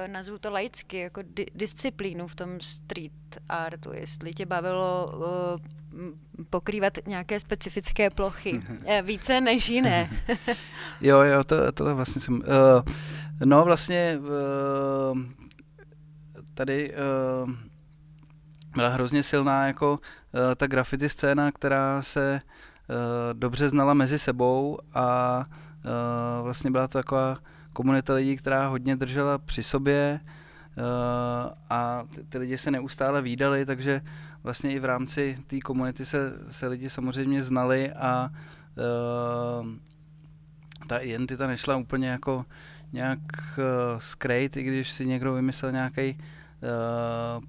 nazvu 0.06 0.38
to 0.38 0.50
laicky, 0.50 0.98
jako 0.98 1.22
di- 1.22 1.46
disciplínu 1.54 2.26
v 2.26 2.34
tom 2.34 2.60
street 2.60 3.12
artu, 3.48 3.90
jestli 3.94 4.32
tě 4.32 4.46
bavilo 4.46 5.12
uh, 5.16 5.60
pokrývat 6.50 6.98
nějaké 7.06 7.40
specifické 7.40 8.10
plochy. 8.10 8.62
Eh, 8.86 9.02
více 9.02 9.40
než 9.40 9.68
jiné. 9.68 10.10
jo, 11.00 11.18
jo, 11.20 11.44
to, 11.44 11.72
tohle 11.72 11.94
vlastně 11.94 12.22
jsem... 12.22 12.34
Uh, 12.34 12.42
no 13.44 13.64
vlastně 13.64 14.18
uh, 15.12 15.18
tady 16.54 16.92
uh, 17.44 17.50
byla 18.76 18.88
hrozně 18.88 19.22
silná 19.22 19.66
jako 19.66 19.92
uh, 19.92 19.98
ta 20.56 20.66
graffiti 20.66 21.08
scéna, 21.08 21.52
která 21.52 22.02
se 22.02 22.40
uh, 22.40 23.38
dobře 23.38 23.68
znala 23.68 23.94
mezi 23.94 24.18
sebou 24.18 24.78
a 24.94 25.38
uh, 25.38 26.44
vlastně 26.44 26.70
byla 26.70 26.88
to 26.88 26.98
taková 26.98 27.36
komunita 27.72 28.14
lidí, 28.14 28.36
která 28.36 28.68
hodně 28.68 28.96
držela 28.96 29.38
při 29.38 29.62
sobě, 29.62 30.20
Uh, 30.76 31.52
a 31.70 32.04
ty, 32.14 32.24
ty 32.24 32.38
lidi 32.38 32.58
se 32.58 32.70
neustále 32.70 33.22
výdali, 33.22 33.66
takže 33.66 34.00
vlastně 34.42 34.72
i 34.72 34.78
v 34.78 34.84
rámci 34.84 35.36
té 35.46 35.60
komunity 35.60 36.04
se, 36.04 36.32
se 36.48 36.66
lidi 36.66 36.90
samozřejmě 36.90 37.42
znali 37.42 37.92
a 37.92 38.30
uh, 38.30 39.66
ta 40.86 40.98
identita 40.98 41.46
nešla 41.46 41.76
úplně 41.76 42.08
jako 42.08 42.44
nějak 42.92 43.18
uh, 43.58 43.98
skrejt, 43.98 44.56
i 44.56 44.62
když 44.62 44.90
si 44.90 45.06
někdo 45.06 45.32
vymyslel 45.32 45.72
nějaký 45.72 46.16
uh, 46.18 46.24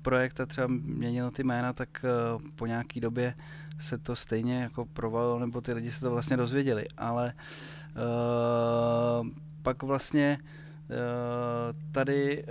projekt 0.01 0.39
a 0.39 0.45
třeba 0.45 0.67
měnil 0.69 1.31
ty 1.31 1.43
jména, 1.43 1.73
tak 1.73 2.05
uh, 2.35 2.41
po 2.55 2.65
nějaký 2.65 2.99
době 2.99 3.33
se 3.79 3.97
to 3.97 4.15
stejně 4.15 4.61
jako 4.61 4.85
provalilo, 4.85 5.39
nebo 5.39 5.61
ty 5.61 5.73
lidi 5.73 5.91
se 5.91 5.99
to 5.99 6.11
vlastně 6.11 6.37
dozvěděli, 6.37 6.85
ale 6.97 7.33
uh, 7.95 9.27
pak 9.61 9.83
vlastně 9.83 10.37
tady 11.91 12.45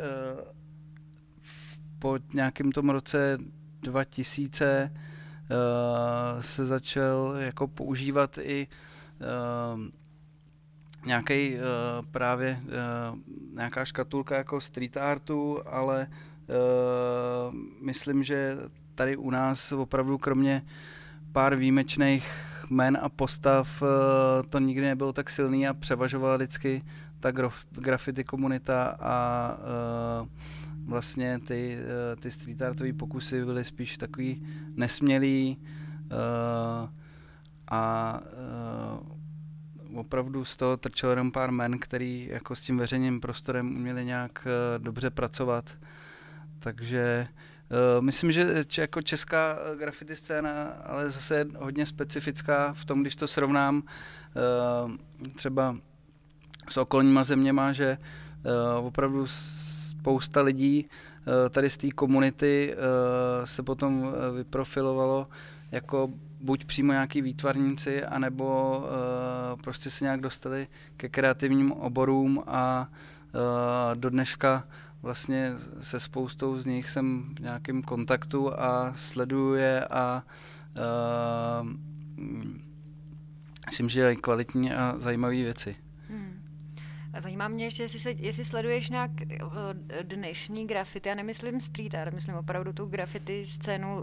po 1.98 2.18
nějakém 2.34 2.72
tom 2.72 2.90
roce 2.90 3.38
2000 3.82 4.90
uh, 4.90 4.98
eh, 5.50 6.42
se 6.42 6.64
začal 6.64 7.34
jako 7.38 7.68
používat 7.68 8.38
i 8.38 8.68
nějaký 11.06 11.54
uh, 11.54 11.60
právě 12.10 12.60
uh, 12.62 13.18
nějaká 13.54 13.84
škatulka 13.84 14.36
jako 14.36 14.60
street 14.60 14.96
artu, 14.96 15.58
ale 15.66 16.06
myslím, 17.80 18.24
že 18.24 18.56
tady 18.94 19.16
u 19.16 19.30
nás 19.30 19.72
opravdu 19.72 20.18
kromě 20.18 20.62
pár 21.32 21.56
výjimečných 21.56 22.50
men 22.70 22.98
a 23.02 23.08
postav 23.08 23.82
uh, 23.82 23.88
to 24.50 24.58
nikdy 24.58 24.86
nebylo 24.86 25.12
tak 25.12 25.30
silný 25.30 25.68
a 25.68 25.74
převažovala 25.74 26.36
vždycky 26.36 26.82
ta 27.20 27.30
graf, 27.30 27.66
graffiti 27.70 28.24
komunita 28.24 28.96
a 29.00 29.56
uh, 30.22 30.28
vlastně 30.86 31.38
ty, 31.38 31.78
eh, 31.78 32.16
ty 32.16 32.30
street 32.30 32.62
artové 32.62 32.92
pokusy 32.92 33.44
byly 33.44 33.64
spíš 33.64 33.96
takový 33.96 34.46
nesmělý 34.76 35.58
a 37.70 38.20
opravdu 39.94 40.44
z 40.44 40.56
toho 40.56 40.76
trčelo 40.76 41.12
jenom 41.12 41.32
pár 41.32 41.52
men, 41.52 41.78
který 41.78 42.28
jako 42.30 42.54
s 42.54 42.60
tím 42.60 42.78
veřejným 42.78 43.20
prostorem 43.20 43.76
uměli 43.76 44.04
nějak 44.04 44.46
dobře 44.78 45.10
pracovat. 45.10 45.78
Takže 46.60 47.28
uh, 47.70 48.04
myslím, 48.04 48.32
že 48.32 48.64
č- 48.64 48.80
jako 48.80 49.02
česká 49.02 49.58
graffiti 49.78 50.16
scéna, 50.16 50.64
ale 50.64 51.10
zase 51.10 51.34
je 51.36 51.46
hodně 51.58 51.86
specifická 51.86 52.72
v 52.72 52.84
tom, 52.84 53.02
když 53.02 53.16
to 53.16 53.26
srovnám 53.26 53.82
uh, 53.82 54.92
třeba 55.34 55.76
s 56.68 56.76
okolníma 56.76 57.24
zeměma, 57.24 57.72
že 57.72 57.98
uh, 58.78 58.86
opravdu 58.86 59.26
spousta 60.00 60.42
lidí 60.42 60.86
eh, 60.86 61.48
tady 61.50 61.70
z 61.70 61.76
té 61.76 61.90
komunity 61.90 62.74
eh, 62.74 63.46
se 63.46 63.62
potom 63.62 64.08
eh, 64.08 64.36
vyprofilovalo 64.36 65.28
jako 65.70 66.10
buď 66.40 66.64
přímo 66.64 66.92
nějaký 66.92 67.22
výtvarníci, 67.22 68.04
anebo 68.04 68.84
prostě 69.64 69.90
se 69.90 70.04
nějak 70.04 70.20
dostali 70.20 70.68
ke 70.96 71.08
kreativním 71.08 71.72
oborům 71.72 72.42
a 72.46 72.88
do 73.94 74.10
dneška 74.10 74.64
vlastně 75.02 75.52
se 75.80 76.00
spoustou 76.00 76.58
z 76.58 76.66
nich 76.66 76.90
jsem 76.90 77.34
v 77.38 77.40
nějakém 77.40 77.82
kontaktu 77.82 78.60
a 78.60 78.92
sleduju 78.96 79.54
je 79.54 79.84
a 79.86 80.22
myslím, 83.66 83.88
že 83.88 84.12
i 84.12 84.16
kvalitní 84.16 84.72
a 84.72 84.94
zajímavé 84.98 85.34
věci. 85.34 85.76
Zajímá 87.18 87.48
mě 87.48 87.64
ještě, 87.64 87.82
jestli, 87.82 87.98
se, 87.98 88.10
jestli 88.10 88.44
sleduješ 88.44 88.90
nějak 88.90 89.10
eh, 89.20 89.38
dnešní 90.02 90.66
grafity, 90.66 91.08
já 91.08 91.14
nemyslím 91.14 91.60
street 91.60 91.94
art, 91.94 92.14
myslím 92.14 92.34
opravdu 92.34 92.72
tu 92.72 92.86
grafity 92.86 93.44
scénu, 93.44 93.96
uh, 93.96 94.02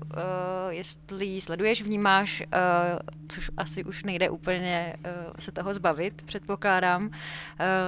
jestli 0.69 1.41
sleduješ, 1.41 1.81
vnímáš, 1.81 2.41
uh, 2.41 2.99
což 3.27 3.51
asi 3.57 3.83
už 3.83 4.03
nejde 4.03 4.29
úplně 4.29 4.93
uh, 4.97 5.33
se 5.39 5.51
toho 5.51 5.73
zbavit, 5.73 6.23
předpokládám. 6.25 7.05
Uh, 7.05 7.09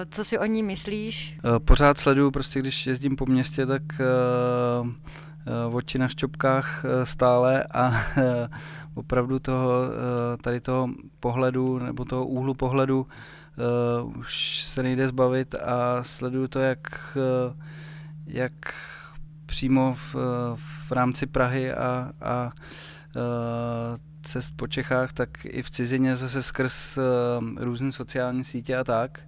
co 0.09 0.23
si 0.23 0.37
o 0.37 0.45
ní 0.45 0.63
myslíš? 0.63 1.37
Pořád 1.65 1.97
sleduju, 1.97 2.31
prostě 2.31 2.59
když 2.59 2.87
jezdím 2.87 3.15
po 3.15 3.25
městě, 3.25 3.65
tak 3.65 3.81
uh, 3.99 4.87
uh, 4.87 5.75
oči 5.75 5.99
na 5.99 6.07
šťopkách 6.07 6.85
uh, 6.85 7.03
stále 7.03 7.63
a 7.63 7.87
uh, 7.89 8.23
opravdu 8.95 9.39
toho, 9.39 9.69
uh, 9.69 10.41
tady 10.41 10.59
toho 10.59 10.89
pohledu 11.19 11.79
nebo 11.79 12.05
toho 12.05 12.25
úhlu 12.25 12.53
pohledu 12.53 13.07
uh, 14.03 14.17
už 14.17 14.63
se 14.63 14.83
nejde 14.83 15.07
zbavit 15.07 15.55
a 15.55 16.03
sleduju 16.03 16.47
to, 16.47 16.59
jak, 16.59 17.17
uh, 17.47 17.55
jak 18.25 18.73
přímo 19.45 19.95
v, 19.95 20.15
v 20.87 20.91
rámci 20.91 21.25
Prahy 21.25 21.73
a, 21.73 22.11
a 22.21 22.51
uh, 23.15 23.21
cest 24.21 24.53
po 24.55 24.67
Čechách, 24.67 25.13
tak 25.13 25.45
i 25.45 25.63
v 25.63 25.69
cizině 25.69 26.15
zase 26.15 26.43
skrz 26.43 26.97
uh, 26.97 27.03
různé 27.57 27.91
sociální 27.91 28.43
sítě 28.43 28.75
a 28.75 28.83
tak. 28.83 29.19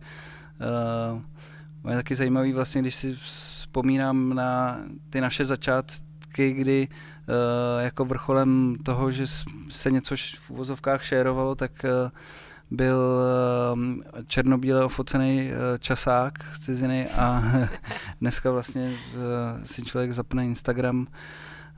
Uh, 1.13 1.21
je 1.89 1.95
taky 1.95 2.15
zajímavý 2.15 2.53
vlastně, 2.53 2.81
když 2.81 2.95
si 2.95 3.15
vzpomínám 3.15 4.33
na 4.33 4.79
ty 5.09 5.21
naše 5.21 5.45
začátky, 5.45 6.53
kdy 6.53 6.87
uh, 6.87 7.83
jako 7.83 8.05
vrcholem 8.05 8.77
toho, 8.83 9.11
že 9.11 9.25
se 9.69 9.91
něco 9.91 10.15
v 10.15 10.49
uvozovkách 10.49 11.03
šérovalo, 11.03 11.55
tak 11.55 11.85
uh, 11.85 12.11
byl 12.71 13.21
ehm, 13.73 14.01
černobíle 14.27 14.85
ofocený 14.85 15.51
eh, 15.51 15.79
časák 15.79 16.33
z 16.53 16.59
ciziny 16.59 17.09
a 17.09 17.43
dneska 18.21 18.51
vlastně 18.51 18.93
eh, 18.93 19.65
si 19.65 19.81
člověk 19.81 20.13
zapne 20.13 20.45
Instagram 20.45 21.07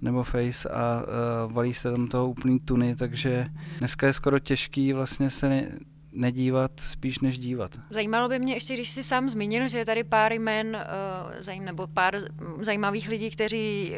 nebo 0.04 0.24
Face 0.24 0.70
a 0.70 1.04
uh, 1.04 1.54
valí 1.54 1.74
se 1.74 1.92
tam 1.92 2.08
toho 2.08 2.30
úplný 2.30 2.60
tuny, 2.60 2.96
takže 2.96 3.48
dneska 3.80 4.08
je 4.08 4.14
skoro 4.14 4.40
těžký 4.40 4.94
vlastně 4.94 5.30
se 5.30 5.68
nedívat, 6.12 6.72
spíš 6.80 7.20
než 7.20 7.38
dívat. 7.38 7.80
Zajímalo 7.90 8.30
by 8.30 8.40
mě 8.40 8.54
ještě, 8.54 8.74
když 8.74 8.90
jsi 8.90 9.04
sám 9.04 9.30
zmínil, 9.30 9.68
že 9.68 9.78
je 9.78 9.86
tady 9.86 10.04
pár 10.04 10.34
jmen, 10.34 10.78
uh, 11.48 11.66
nebo 11.66 11.88
pár 11.88 12.20
zajímavých 12.62 13.08
lidí, 13.08 13.32
kteří 13.32 13.96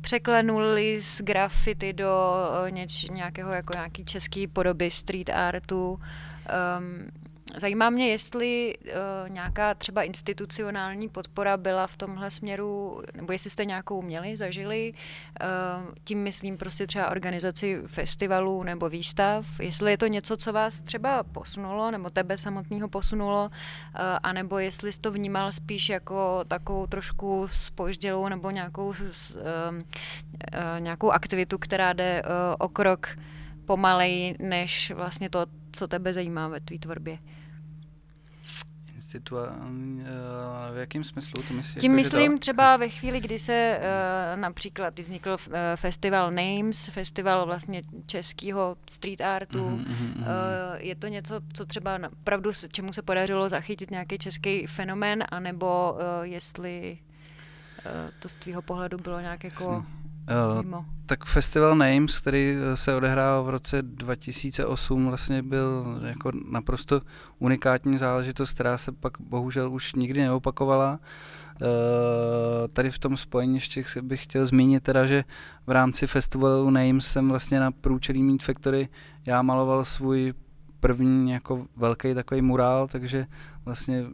překlenuli 0.00 1.00
z 1.00 1.22
grafity 1.22 1.92
do 1.92 2.34
něč, 2.70 3.04
nějakého 3.04 3.52
jako 3.52 3.72
nějaký 3.72 4.04
český 4.04 4.46
podoby 4.46 4.90
street 4.90 5.30
artu. 5.30 6.00
Um, 6.78 7.08
Zajímá 7.56 7.90
mě, 7.90 8.08
jestli 8.08 8.74
uh, 8.78 9.30
nějaká 9.30 9.74
třeba 9.74 10.02
institucionální 10.02 11.08
podpora 11.08 11.56
byla 11.56 11.86
v 11.86 11.96
tomhle 11.96 12.30
směru, 12.30 13.02
nebo 13.14 13.32
jestli 13.32 13.50
jste 13.50 13.64
nějakou 13.64 14.02
měli, 14.02 14.36
zažili. 14.36 14.92
Uh, 14.92 15.94
tím 16.04 16.22
myslím 16.22 16.56
prostě 16.56 16.86
třeba 16.86 17.10
organizaci 17.10 17.82
festivalů 17.86 18.62
nebo 18.62 18.88
výstav. 18.88 19.46
Jestli 19.60 19.90
je 19.90 19.98
to 19.98 20.06
něco, 20.06 20.36
co 20.36 20.52
vás 20.52 20.80
třeba 20.80 21.22
posunulo, 21.22 21.90
nebo 21.90 22.10
tebe 22.10 22.38
samotného 22.38 22.88
posunulo, 22.88 23.44
uh, 23.44 24.00
anebo 24.22 24.58
jestli 24.58 24.92
jsi 24.92 25.00
to 25.00 25.12
vnímal 25.12 25.52
spíš 25.52 25.88
jako 25.88 26.44
takovou 26.48 26.86
trošku 26.86 27.48
spoždělou 27.52 28.28
nebo 28.28 28.50
nějakou, 28.50 28.88
uh, 28.88 28.94
uh, 28.94 29.80
nějakou 30.78 31.10
aktivitu, 31.10 31.58
která 31.58 31.92
jde 31.92 32.22
uh, 32.24 32.30
o 32.58 32.68
krok 32.68 33.08
pomalej, 33.64 34.36
než 34.38 34.90
vlastně 34.90 35.30
to, 35.30 35.46
co 35.72 35.88
tebe 35.88 36.14
zajímá 36.14 36.48
ve 36.48 36.60
tvý 36.60 36.78
tvorbě 36.78 37.18
instituální, 38.98 40.00
uh, 40.00 40.74
v 40.74 40.76
jakém 40.76 41.04
smyslu 41.04 41.42
to 41.42 41.54
myslíš? 41.54 41.80
Tím 41.80 41.92
jako, 41.92 41.96
myslím 41.96 42.32
to... 42.32 42.38
třeba 42.38 42.76
ve 42.76 42.88
chvíli, 42.88 43.20
kdy 43.20 43.38
se 43.38 43.80
uh, 43.80 44.40
například, 44.40 44.98
vznikl 44.98 45.30
uh, 45.30 45.54
festival 45.76 46.30
Names, 46.30 46.88
festival 46.88 47.46
vlastně 47.46 47.82
českého 48.06 48.76
street 48.90 49.20
artu, 49.20 49.58
uh-huh, 49.58 49.84
uh-huh. 49.84 50.18
Uh, 50.18 50.24
je 50.78 50.94
to 50.94 51.06
něco, 51.06 51.40
co 51.52 51.66
třeba 51.66 51.98
opravdu, 52.12 52.50
čemu 52.72 52.92
se 52.92 53.02
podařilo 53.02 53.48
zachytit 53.48 53.90
nějaký 53.90 54.18
český 54.18 54.66
fenomén, 54.66 55.24
anebo 55.28 55.92
uh, 55.92 55.98
jestli 56.22 56.98
uh, 57.78 58.10
to 58.18 58.28
z 58.28 58.36
tvýho 58.36 58.62
pohledu 58.62 58.96
bylo 58.96 59.20
nějak 59.20 59.44
jako... 59.44 59.72
Jasně 59.72 59.97
Uh, 60.28 60.84
tak 61.06 61.24
festival 61.24 61.76
Names, 61.76 62.18
který 62.18 62.56
eh, 62.56 62.76
se 62.76 62.94
odehrál 62.94 63.44
v 63.44 63.48
roce 63.48 63.82
2008, 63.82 65.06
vlastně 65.06 65.42
byl 65.42 65.98
jako 66.04 66.32
naprosto 66.50 67.00
unikátní 67.38 67.98
záležitost, 67.98 68.54
která 68.54 68.78
se 68.78 68.92
pak 68.92 69.12
bohužel 69.20 69.72
už 69.72 69.94
nikdy 69.94 70.20
neopakovala. 70.20 70.98
Uh, 71.60 72.68
tady 72.72 72.90
v 72.90 72.98
tom 72.98 73.16
spojení 73.16 73.54
ještě 73.54 73.84
bych 74.02 74.22
chtěl 74.22 74.46
zmínit 74.46 74.82
teda, 74.82 75.06
že 75.06 75.24
v 75.66 75.70
rámci 75.70 76.06
festivalu 76.06 76.70
Names 76.70 77.06
jsem 77.06 77.28
vlastně 77.28 77.60
na 77.60 77.70
průčelí 77.70 78.22
Meat 78.22 78.42
Factory 78.42 78.88
já 79.26 79.42
maloval 79.42 79.84
svůj 79.84 80.34
první 80.80 81.30
jako 81.30 81.66
velký 81.76 82.14
takový 82.14 82.42
murál, 82.42 82.88
takže 82.88 83.26
vlastně 83.64 84.04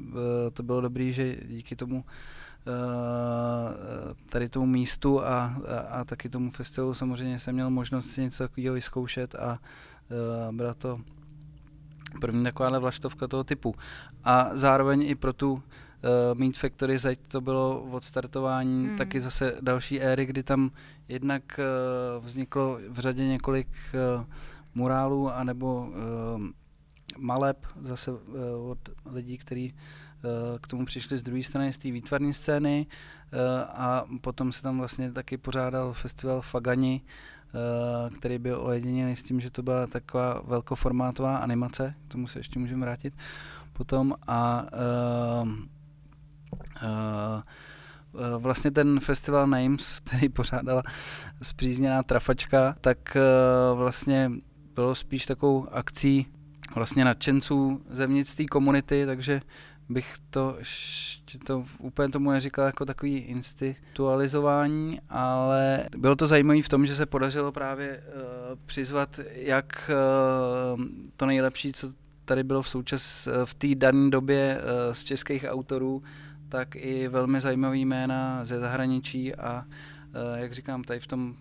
to 0.52 0.62
bylo 0.62 0.80
dobrý, 0.80 1.12
že 1.12 1.36
díky 1.46 1.76
tomu 1.76 2.04
Eh, 2.04 2.53
tady 4.28 4.48
tomu 4.48 4.66
místu 4.66 5.24
a, 5.24 5.26
a, 5.26 5.78
a 5.78 6.04
taky 6.04 6.28
tomu 6.28 6.50
festivalu 6.50 6.94
samozřejmě 6.94 7.38
jsem 7.38 7.54
měl 7.54 7.70
možnost 7.70 8.06
si 8.06 8.22
něco 8.22 8.44
takového 8.44 8.74
vyzkoušet 8.74 9.34
a 9.34 9.58
uh, 10.48 10.56
byla 10.56 10.74
to 10.74 11.00
první 12.20 12.44
takováhle 12.44 12.78
vlaštovka 12.78 13.28
toho 13.28 13.44
typu. 13.44 13.74
A 14.24 14.50
zároveň 14.52 15.02
i 15.02 15.14
pro 15.14 15.32
tu 15.32 15.52
uh, 15.52 15.60
Meat 16.34 16.56
Factory 16.56 16.98
zeď 16.98 17.20
to 17.28 17.40
bylo 17.40 17.82
odstartování 17.82 18.86
mm. 18.86 18.96
taky 18.96 19.20
zase 19.20 19.56
další 19.60 20.00
éry, 20.00 20.26
kdy 20.26 20.42
tam 20.42 20.70
jednak 21.08 21.60
uh, 22.18 22.24
vzniklo 22.24 22.78
v 22.88 22.98
řadě 22.98 23.26
několik 23.26 23.68
uh, 24.18 24.24
murálů 24.74 25.30
anebo 25.30 25.86
uh, 25.86 26.42
maleb 27.18 27.66
zase 27.80 28.12
uh, 28.12 28.18
od 28.70 28.78
lidí, 29.06 29.38
kteří 29.38 29.74
Eh, 29.74 30.03
k 30.60 30.66
tomu 30.66 30.84
přišli 30.84 31.18
z 31.18 31.22
druhé 31.22 31.42
strany, 31.42 31.72
z 31.72 31.78
té 31.78 31.90
výtvarné 31.90 32.32
scény 32.32 32.86
eh, 32.86 33.38
a 33.64 34.04
potom 34.20 34.52
se 34.52 34.62
tam 34.62 34.78
vlastně 34.78 35.12
taky 35.12 35.36
pořádal 35.36 35.92
festival 35.92 36.40
Fagani, 36.40 37.00
eh, 37.04 38.10
který 38.10 38.38
byl 38.38 38.60
ojediněný 38.62 39.16
s 39.16 39.22
tím, 39.22 39.40
že 39.40 39.50
to 39.50 39.62
byla 39.62 39.86
taková 39.86 40.42
velkoformátová 40.44 41.36
animace, 41.36 41.94
k 42.08 42.12
tomu 42.12 42.26
se 42.26 42.38
ještě 42.38 42.58
můžeme 42.58 42.86
vrátit 42.86 43.14
potom 43.72 44.14
a 44.26 44.66
uh, 45.42 45.48
vlastně 48.38 48.70
ten 48.70 49.00
festival 49.00 49.46
Names, 49.46 50.00
který 50.04 50.28
pořádala 50.28 50.82
zpřízněná 51.42 52.02
trafačka, 52.02 52.76
tak 52.80 53.16
vlastně 53.74 54.30
bylo 54.74 54.94
spíš 54.94 55.26
takovou 55.26 55.68
akcí 55.72 56.26
vlastně 56.74 57.04
nadšenců 57.04 57.82
zevnitř 57.90 58.34
té 58.34 58.44
komunity, 58.44 59.06
takže 59.06 59.40
bych 59.88 60.16
to 60.30 60.56
ještě 60.58 61.38
to 61.38 61.64
úplně 61.78 62.08
tomu 62.08 62.30
neříkal 62.30 62.66
jako 62.66 62.84
takový 62.84 63.18
institualizování, 63.18 65.00
ale 65.08 65.84
bylo 65.96 66.16
to 66.16 66.26
zajímavé 66.26 66.62
v 66.62 66.68
tom, 66.68 66.86
že 66.86 66.94
se 66.94 67.06
podařilo 67.06 67.52
právě 67.52 68.02
uh, 68.06 68.22
přizvat 68.66 69.20
jak 69.32 69.90
uh, 70.76 70.84
to 71.16 71.26
nejlepší, 71.26 71.72
co 71.72 71.92
tady 72.24 72.44
bylo 72.44 72.62
v 72.62 72.68
součas 72.68 73.26
uh, 73.26 73.32
v 73.44 73.54
té 73.54 73.74
dané 73.74 74.10
době 74.10 74.60
uh, 74.60 74.92
z 74.92 75.04
českých 75.04 75.44
autorů, 75.48 76.02
tak 76.48 76.76
i 76.76 77.08
velmi 77.08 77.40
zajímavý 77.40 77.84
jména 77.84 78.44
ze 78.44 78.60
zahraničí 78.60 79.34
a 79.34 79.64
uh, 79.64 80.38
jak 80.38 80.52
říkám, 80.52 80.84
tady 80.84 81.00
v 81.00 81.06
tom 81.06 81.36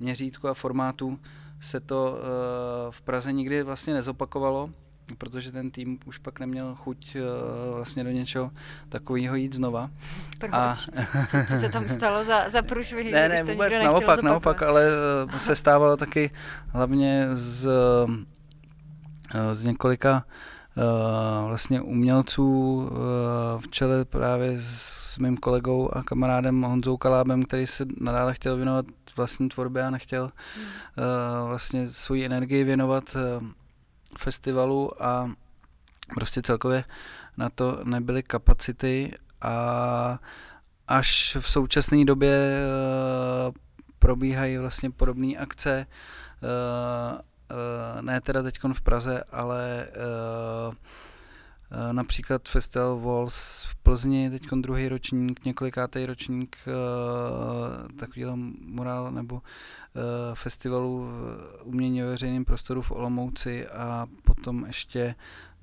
měřítku 0.00 0.48
a 0.48 0.54
formátu 0.54 1.18
se 1.60 1.80
to 1.80 2.12
uh, 2.12 2.90
v 2.90 3.02
Praze 3.02 3.32
nikdy 3.32 3.62
vlastně 3.62 3.94
nezopakovalo, 3.94 4.70
protože 5.18 5.52
ten 5.52 5.70
tým 5.70 5.98
už 6.06 6.18
pak 6.18 6.40
neměl 6.40 6.74
chuť 6.74 7.16
uh, 7.16 7.74
vlastně 7.74 8.04
do 8.04 8.10
něčeho 8.10 8.50
takového 8.88 9.36
jít 9.36 9.54
znova. 9.54 9.90
Proč? 10.38 10.50
A... 10.52 10.74
Co 11.48 11.58
se 11.60 11.68
tam 11.68 11.88
stalo 11.88 12.24
za, 12.24 12.48
za 12.48 12.62
průšvihy? 12.62 13.12
Ne, 13.12 13.28
ne, 13.28 13.42
vůbec 13.42 13.78
naopak, 13.78 14.22
naopak, 14.22 14.62
ale 14.62 14.88
uh, 15.24 15.38
se 15.38 15.54
stávalo 15.54 15.96
taky 15.96 16.30
hlavně 16.68 17.28
z, 17.32 17.66
uh, 17.66 18.14
z 19.52 19.64
několika 19.64 20.24
uh, 20.76 21.48
vlastně 21.48 21.80
umělců 21.80 22.74
uh, 22.76 23.60
v 23.60 23.68
čele 23.68 24.04
právě 24.04 24.52
s 24.56 25.18
mým 25.18 25.36
kolegou 25.36 25.90
a 25.92 26.02
kamarádem 26.02 26.62
Honzou 26.62 26.96
Kalábem, 26.96 27.42
který 27.42 27.66
se 27.66 27.86
nadále 28.00 28.34
chtěl 28.34 28.56
věnovat 28.56 28.86
vlastní 29.16 29.48
tvorbě 29.48 29.82
a 29.82 29.90
nechtěl 29.90 30.24
uh, 30.24 31.48
vlastně 31.48 31.86
svoji 31.86 32.24
energii 32.24 32.64
věnovat 32.64 33.16
festivalu 34.18 35.02
a 35.02 35.30
prostě 36.14 36.42
celkově 36.42 36.84
na 37.36 37.48
to 37.48 37.80
nebyly 37.84 38.22
kapacity 38.22 39.12
a 39.42 40.18
až 40.88 41.36
v 41.40 41.50
současné 41.50 42.04
době 42.04 42.60
uh, 43.48 43.54
probíhají 43.98 44.58
vlastně 44.58 44.90
podobné 44.90 45.36
akce, 45.36 45.86
uh, 46.42 47.18
uh, 47.18 48.02
ne 48.02 48.20
teda 48.20 48.42
teď 48.42 48.58
v 48.72 48.80
Praze, 48.80 49.22
ale 49.32 49.88
například 51.92 52.48
Festival 52.48 52.98
Walls 52.98 53.64
v 53.68 53.76
Plzni, 53.76 54.30
teď 54.30 54.42
druhý 54.60 54.88
ročník, 54.88 55.44
několikátý 55.44 56.06
ročník 56.06 56.58
uh, 56.66 57.96
takovýhle 57.96 58.32
mural 58.60 59.10
nebo 59.10 59.42
Eh, 59.98 60.34
festivalu 60.34 61.08
umění 61.62 62.02
ve 62.02 62.08
veřejném 62.08 62.44
prostoru 62.44 62.82
v 62.82 62.90
Olomouci 62.90 63.68
a 63.68 64.06
potom 64.24 64.64
ještě 64.66 65.14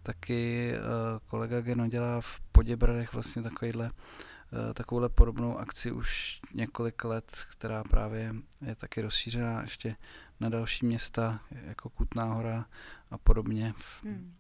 taky 0.04 0.74
eh, 0.74 0.80
kolega 1.28 1.62
Geno 1.62 1.88
dělá 1.88 2.22
v 2.22 2.40
Poděbradech 2.52 3.14
vlastně 3.14 3.42
takovýhle 3.42 3.92
eh, 3.92 4.74
takovouhle 4.74 5.10
podobnou 5.10 5.58
akci 5.58 5.92
už 5.92 6.40
několik 6.54 7.04
let, 7.04 7.38
která 7.52 7.84
právě 7.84 8.36
je 8.62 8.76
taky 8.76 9.02
rozšířená 9.02 9.62
ještě 9.62 9.96
na 10.40 10.50
další 10.50 10.86
města, 10.86 11.40
jako 11.52 11.90
Kutná 11.90 12.26
hora 12.26 12.66
a 13.12 13.18
podobně 13.18 13.74
hmm. 14.04 14.34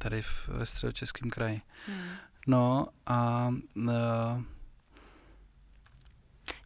Tady 0.00 0.22
v, 0.22 0.48
ve 0.48 0.66
středočeském 0.66 1.30
kraji. 1.30 1.60
Hmm. 1.86 2.02
No 2.46 2.86
a 3.06 3.48
uh, 3.76 4.42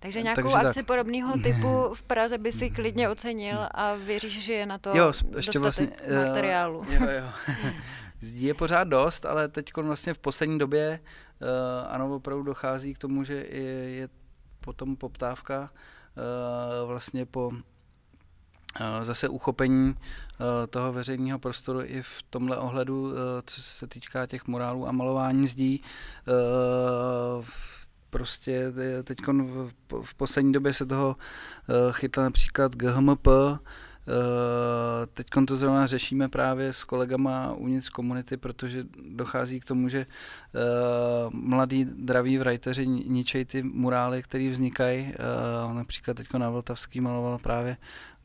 takže 0.01 0.23
nějakou 0.23 0.43
Takže 0.43 0.67
akci 0.67 0.79
tak. 0.79 0.87
podobného 0.87 1.39
typu 1.39 1.95
v 1.95 2.03
Praze 2.03 2.39
by 2.39 2.53
si 2.53 2.71
klidně 2.71 3.09
ocenil 3.09 3.59
a 3.71 3.95
věříš, 3.95 4.45
že 4.45 4.53
je 4.53 4.67
na 4.67 4.79
to 4.79 4.97
jo, 4.97 5.07
ještě 5.37 5.59
dostatek 5.59 5.63
vlastně, 5.63 5.89
eh, 6.01 6.27
materiálu. 6.27 6.85
Jo, 6.91 7.01
jo. 7.11 7.55
Zdí 8.21 8.47
je 8.47 8.55
pořád 8.55 8.85
dost, 8.85 9.27
ale 9.27 9.49
teď 9.49 9.77
vlastně 9.77 10.15
v 10.15 10.19
poslední 10.19 10.59
době 10.59 11.01
uh, 11.41 11.49
ano, 11.89 12.15
opravdu 12.15 12.43
dochází 12.43 12.95
k 12.95 12.99
tomu, 12.99 13.25
že 13.25 13.35
je, 13.35 13.91
je 13.91 14.09
potom 14.61 14.97
poptávka 14.97 15.61
uh, 15.61 16.89
vlastně 16.89 17.27
po 17.27 17.53
zase 19.03 19.29
uchopení 19.29 19.91
uh, 19.91 19.97
toho 20.71 20.93
veřejného 20.93 21.39
prostoru 21.39 21.81
i 21.83 22.03
v 22.03 22.23
tomhle 22.31 22.57
ohledu, 22.57 23.03
uh, 23.03 23.13
co 23.45 23.63
se 23.63 23.87
týká 23.87 24.27
těch 24.27 24.47
morálů 24.47 24.89
a 24.89 24.93
malování 24.93 25.47
zdí. 25.47 25.83
Prostě 28.11 28.73
teď 29.05 29.19
v, 30.03 30.15
poslední 30.17 30.53
době 30.53 30.75
se 30.75 30.87
toho 30.87 31.17
chytla 31.91 32.25
například 32.25 32.77
GHMP, 32.77 33.29
teď 35.13 35.27
to 35.47 35.57
zrovna 35.57 35.87
řešíme 35.87 36.29
právě 36.29 36.73
s 36.73 36.85
kolegama 36.85 37.53
uvnitř 37.53 37.89
komunity, 37.89 38.37
protože 38.37 38.85
dochází 39.11 39.61
k 39.61 39.65
tomu, 39.65 39.89
že 39.89 40.07
mladí 41.31 41.85
draví 41.85 42.39
writeri 42.39 42.87
ničej 42.87 43.45
ty 43.45 43.63
murály, 43.63 44.23
které 44.23 44.51
vznikají. 44.51 45.15
Například 45.73 46.17
teď 46.17 46.35
na 46.35 46.51
Vltavský 46.51 47.01
maloval 47.01 47.39
právě 47.39 47.77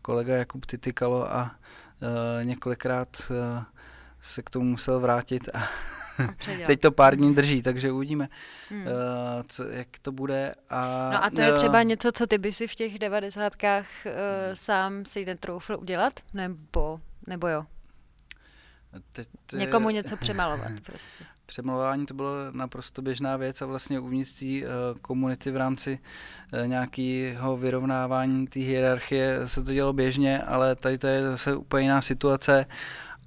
kolega 0.06 0.36
Jakub 0.36 0.66
Titykalo 0.66 1.34
a 1.34 1.56
několikrát 2.44 3.32
se 4.22 4.42
k 4.42 4.50
tomu 4.50 4.66
musel 4.66 5.00
vrátit 5.00 5.50
a 5.54 5.68
teď 6.68 6.82
to 6.82 6.92
pár 6.92 7.16
dní 7.16 7.36
drží, 7.36 7.62
takže 7.62 7.92
uvidíme, 7.92 8.30
hmm. 8.70 8.82
uh, 8.82 8.88
co, 9.48 9.64
jak 9.64 9.88
to 10.02 10.12
bude. 10.12 10.56
A, 10.70 11.10
no 11.14 11.24
a 11.24 11.30
to 11.30 11.42
je 11.42 11.52
uh, 11.52 11.58
třeba 11.58 11.84
něco, 11.84 12.12
co 12.12 12.28
ty 12.28 12.38
by 12.38 12.54
si 12.54 12.68
v 12.68 12.76
těch 12.76 13.00
devadesátkách 13.00 13.86
uh, 14.06 14.12
sám 14.54 15.06
si 15.06 15.26
netroufl 15.26 15.78
udělat, 15.82 16.14
nebo, 16.34 17.00
nebo 17.28 17.48
jo? 17.48 17.66
Teď, 19.14 19.28
Někomu 19.54 19.90
něco 19.90 20.18
přemalovat 20.18 20.72
prostě. 20.86 21.26
Přemalování 21.46 22.06
to 22.06 22.14
bylo 22.14 22.36
naprosto 22.52 23.02
běžná 23.02 23.38
věc 23.38 23.62
a 23.62 23.66
vlastně 23.66 24.00
uvnitř 24.00 24.34
té 24.34 24.46
uh, 24.46 24.98
komunity 25.02 25.52
v 25.52 25.58
rámci 25.58 26.00
uh, 26.54 26.68
nějakého 26.68 27.58
vyrovnávání 27.58 28.48
té 28.48 28.60
hierarchie 28.60 29.48
se 29.48 29.64
to 29.64 29.74
dělo 29.74 29.94
běžně, 29.94 30.42
ale 30.42 30.76
tady 30.76 30.98
to 30.98 31.08
je 31.08 31.22
zase 31.22 31.56
úplně 31.56 31.84
jiná 31.84 32.02
situace 32.02 32.66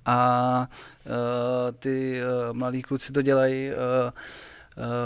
a 0.07 0.69
uh, 1.07 1.13
ty 1.79 2.21
mladí 2.53 2.83
kluci 2.83 3.13
to 3.13 3.23
dělají 3.23 3.71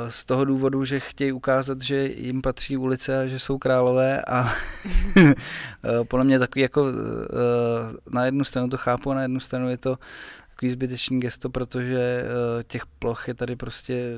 z 0.08 0.24
toho 0.24 0.44
důvodu, 0.44 0.84
že 0.84 1.00
chtějí 1.00 1.32
ukázat, 1.32 1.80
že 1.80 2.06
jim 2.06 2.42
patří 2.42 2.76
ulice 2.76 3.20
a 3.22 3.26
že 3.26 3.38
jsou 3.38 3.58
králové 3.58 4.22
a 4.22 4.52
podle 6.08 6.24
mě 6.24 6.38
takový 6.38 6.62
jako 6.62 6.86
na 8.10 8.24
jednu 8.24 8.44
stranu 8.44 8.68
to 8.68 8.76
chápu 8.76 9.10
a 9.10 9.14
na 9.14 9.22
jednu 9.22 9.40
stranu 9.40 9.68
je 9.68 9.76
to 9.76 9.98
takový 10.62 10.72
zbytečný 10.72 11.20
gesto, 11.20 11.50
protože 11.50 12.24
těch 12.66 12.86
ploch 12.86 13.28
je 13.28 13.34
tady 13.34 13.56
prostě 13.56 14.14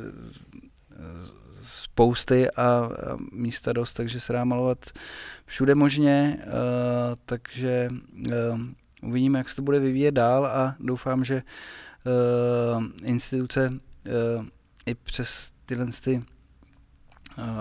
spousty 1.62 2.50
a 2.50 2.90
místa 3.32 3.72
dost, 3.72 3.94
takže 3.94 4.20
se 4.20 4.32
dá 4.32 4.44
malovat 4.44 4.78
všude 5.46 5.74
možně, 5.74 6.38
takže 7.24 7.88
Uvidíme, 9.04 9.38
jak 9.38 9.48
se 9.48 9.56
to 9.56 9.62
bude 9.62 9.78
vyvíjet 9.80 10.12
dál 10.12 10.46
a 10.46 10.76
doufám, 10.80 11.24
že 11.24 11.42
instituce 13.02 13.72
i 14.86 14.94
přes 14.94 15.52
tyhle 15.66 15.86
ty, 16.04 16.24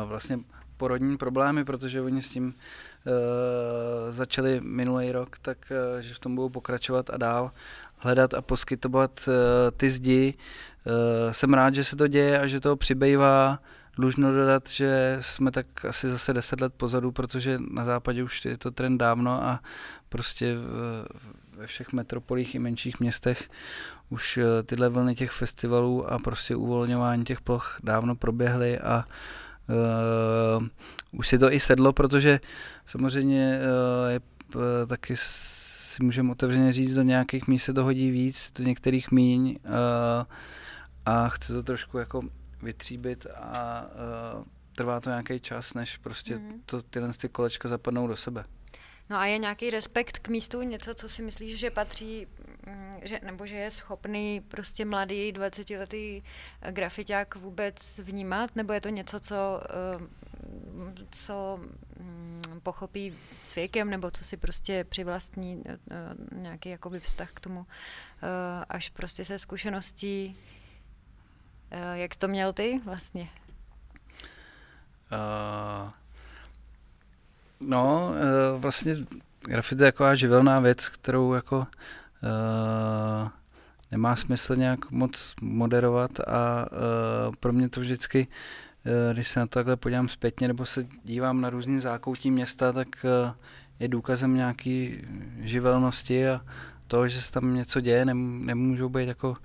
vlastně 0.05 0.39
porodní 0.77 1.17
problémy, 1.17 1.65
protože 1.65 2.01
oni 2.01 2.21
s 2.21 2.29
tím 2.29 2.53
začali 4.09 4.61
minulý 4.63 5.11
rok, 5.11 5.39
tak 5.39 5.57
uh, 5.71 6.01
že 6.01 6.13
v 6.13 6.19
tom 6.19 6.35
budou 6.35 6.49
pokračovat 6.49 7.09
a 7.09 7.17
dál 7.17 7.51
hledat 7.97 8.33
a 8.33 8.41
poskytovat 8.41 9.27
uh, 9.27 9.33
ty 9.77 9.89
zdi. 9.89 10.33
Jsem 11.31 11.53
rád, 11.53 11.75
že 11.75 11.83
se 11.83 11.95
to 11.95 12.07
děje 12.07 12.39
a 12.39 12.47
že 12.47 12.59
to 12.59 12.75
přibývá. 12.75 13.59
Dlužno 13.97 14.33
dodat, 14.33 14.69
že 14.69 15.17
jsme 15.21 15.51
tak 15.51 15.85
asi 15.85 16.09
zase 16.09 16.33
deset 16.33 16.61
let 16.61 16.73
pozadu, 16.77 17.11
protože 17.11 17.59
na 17.71 17.85
západě 17.85 18.23
už 18.23 18.45
je 18.45 18.57
to 18.57 18.71
trend 18.71 18.97
dávno 18.97 19.43
a 19.43 19.59
prostě 20.09 20.55
ve 21.57 21.67
všech 21.67 21.93
metropolích 21.93 22.55
i 22.55 22.59
menších 22.59 22.99
městech 22.99 23.49
už 24.09 24.37
eh, 24.37 24.63
tyhle 24.63 24.89
vlny 24.89 25.15
těch 25.15 25.31
festivalů 25.31 26.11
a 26.11 26.19
prostě 26.19 26.55
uvolňování 26.55 27.23
těch 27.23 27.41
ploch 27.41 27.79
dávno 27.83 28.15
proběhly 28.15 28.79
a 28.79 29.05
uh, 29.69 30.67
už 31.11 31.27
si 31.27 31.39
to 31.39 31.53
i 31.53 31.59
sedlo, 31.59 31.93
protože 31.93 32.39
samozřejmě 32.85 33.59
uh, 33.59 34.09
je, 34.09 34.19
uh, 34.55 34.61
taky 34.87 35.13
si 35.17 36.03
můžeme 36.03 36.31
otevřeně 36.31 36.73
říct, 36.73 36.93
do 36.93 37.01
nějakých 37.01 37.47
míst 37.47 37.63
se 37.63 37.73
to 37.73 37.83
hodí 37.83 38.11
víc, 38.11 38.51
do 38.51 38.63
některých 38.63 39.11
míň 39.11 39.59
uh, 39.65 39.73
a 41.05 41.29
chce 41.29 41.53
to 41.53 41.63
trošku 41.63 41.97
jako 41.97 42.21
vytříbit 42.61 43.27
a 43.35 43.85
uh, 44.35 44.43
trvá 44.75 44.99
to 44.99 45.09
nějaký 45.09 45.39
čas, 45.39 45.73
než 45.73 45.97
prostě 45.97 46.37
mm. 46.37 46.61
to, 46.65 46.81
tyhle 46.81 47.09
ty 47.21 47.29
kolečka 47.29 47.69
zapadnou 47.69 48.07
do 48.07 48.15
sebe. 48.15 48.45
No 49.09 49.17
a 49.17 49.25
je 49.25 49.37
nějaký 49.37 49.69
respekt 49.69 50.19
k 50.19 50.27
místu, 50.27 50.61
něco, 50.61 50.93
co 50.93 51.09
si 51.09 51.21
myslíš, 51.21 51.59
že 51.59 51.71
patří, 51.71 52.27
mm, 52.67 52.93
že, 53.01 53.19
nebo 53.23 53.45
že 53.45 53.55
je 53.55 53.71
schopný 53.71 54.41
prostě 54.41 54.85
mladý 54.85 55.33
20-letý 55.33 56.23
grafiták 56.71 57.35
vůbec 57.35 57.99
vnímat, 57.99 58.55
nebo 58.55 58.73
je 58.73 58.81
to 58.81 58.89
něco, 58.89 59.19
co, 59.19 59.61
eh, 59.63 61.05
co 61.11 61.59
mm, 61.99 62.41
pochopí 62.63 63.17
s 63.43 63.55
věkem, 63.55 63.89
nebo 63.89 64.11
co 64.11 64.23
si 64.23 64.37
prostě 64.37 64.83
přivlastní 64.83 65.63
eh, 65.67 65.77
nějaký 66.35 66.69
jakoby 66.69 66.99
vztah 66.99 67.31
k 67.31 67.39
tomu, 67.39 67.65
eh, 67.65 68.65
až 68.69 68.89
prostě 68.89 69.25
se 69.25 69.39
zkušeností, 69.39 70.37
jak 71.93 72.15
to 72.15 72.27
měl 72.27 72.53
ty 72.53 72.81
vlastně? 72.85 73.29
Uh, 75.11 75.91
No, 77.65 78.11
uh, 78.53 78.61
vlastně 78.61 78.95
grafit 79.41 79.79
je 79.79 79.91
taková 79.91 80.15
živelná 80.15 80.59
věc, 80.59 80.89
kterou 80.89 81.33
jako 81.33 81.57
uh, 81.57 83.27
nemá 83.91 84.15
smysl 84.15 84.55
nějak 84.55 84.91
moc 84.91 85.33
moderovat 85.41 86.19
a 86.19 86.65
uh, 86.71 87.35
pro 87.39 87.53
mě 87.53 87.69
to 87.69 87.79
vždycky, 87.79 88.27
když 89.13 89.27
se 89.27 89.39
na 89.39 89.45
to 89.45 89.49
takhle 89.49 89.75
podívám 89.75 90.07
zpětně 90.07 90.47
nebo 90.47 90.65
se 90.65 90.87
dívám 91.03 91.41
na 91.41 91.49
různý 91.49 91.79
zákoutí 91.79 92.31
města, 92.31 92.71
tak 92.71 93.05
je 93.79 93.87
důkazem 93.87 94.35
nějaký 94.35 95.01
živelnosti 95.39 96.29
a 96.29 96.41
toho, 96.87 97.07
že 97.07 97.21
se 97.21 97.31
tam 97.31 97.55
něco 97.55 97.81
děje, 97.81 98.05
nem, 98.05 98.45
nemůžou 98.45 98.89
být 98.89 99.07
jako 99.07 99.35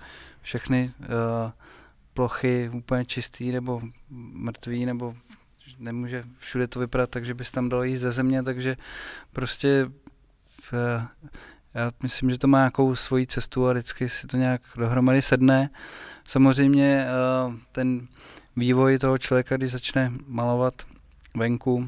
všechny 0.41 0.91
plochy 2.13 2.69
úplně 2.73 3.05
čistý 3.05 3.51
nebo 3.51 3.81
mrtvý 4.33 4.85
nebo 4.85 5.15
nemůže 5.79 6.23
všude 6.39 6.67
to 6.67 6.79
vypadat 6.79 7.09
tak, 7.09 7.25
že 7.25 7.33
bys 7.33 7.51
tam 7.51 7.69
dal 7.69 7.83
jít 7.83 7.97
ze 7.97 8.11
země, 8.11 8.43
takže 8.43 8.77
prostě 9.33 9.91
eh, 10.73 11.07
já 11.73 11.91
myslím, 12.03 12.29
že 12.29 12.37
to 12.37 12.47
má 12.47 12.57
nějakou 12.57 12.95
svoji 12.95 13.27
cestu 13.27 13.67
a 13.67 13.71
vždycky 13.71 14.09
si 14.09 14.27
to 14.27 14.37
nějak 14.37 14.61
dohromady 14.75 15.21
sedne. 15.21 15.69
Samozřejmě 16.25 17.05
eh, 17.07 17.57
ten 17.71 18.07
vývoj 18.55 18.97
toho 18.97 19.17
člověka, 19.17 19.57
když 19.57 19.71
začne 19.71 20.11
malovat 20.27 20.73
venku 21.37 21.87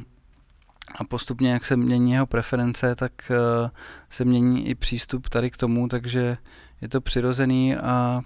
a 0.95 1.03
postupně, 1.03 1.51
jak 1.51 1.65
se 1.65 1.75
mění 1.75 2.11
jeho 2.11 2.27
preference, 2.27 2.95
tak 2.95 3.31
eh, 3.31 3.69
se 4.09 4.25
mění 4.25 4.67
i 4.69 4.75
přístup 4.75 5.29
tady 5.29 5.51
k 5.51 5.57
tomu, 5.57 5.87
takže 5.87 6.37
je 6.81 6.89
to 6.89 7.01
přirozený 7.01 7.75
a 7.75 8.21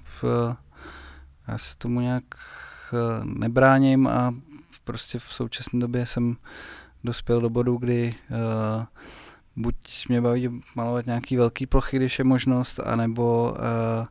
já 1.47 1.57
se 1.57 1.77
tomu 1.77 2.01
nějak 2.01 2.23
nebráním 3.23 4.07
a 4.07 4.33
prostě 4.85 5.19
v 5.19 5.23
současné 5.23 5.79
době 5.79 6.05
jsem 6.05 6.37
dospěl 7.03 7.41
do 7.41 7.49
bodu, 7.49 7.77
kdy 7.77 8.15
uh, 8.29 8.85
buď 9.55 9.75
mě 10.09 10.21
baví 10.21 10.61
malovat 10.75 11.05
nějaký 11.05 11.37
velký 11.37 11.65
plochy, 11.65 11.97
když 11.97 12.19
je 12.19 12.25
možnost, 12.25 12.79
anebo 12.79 13.51
uh, 13.51 14.05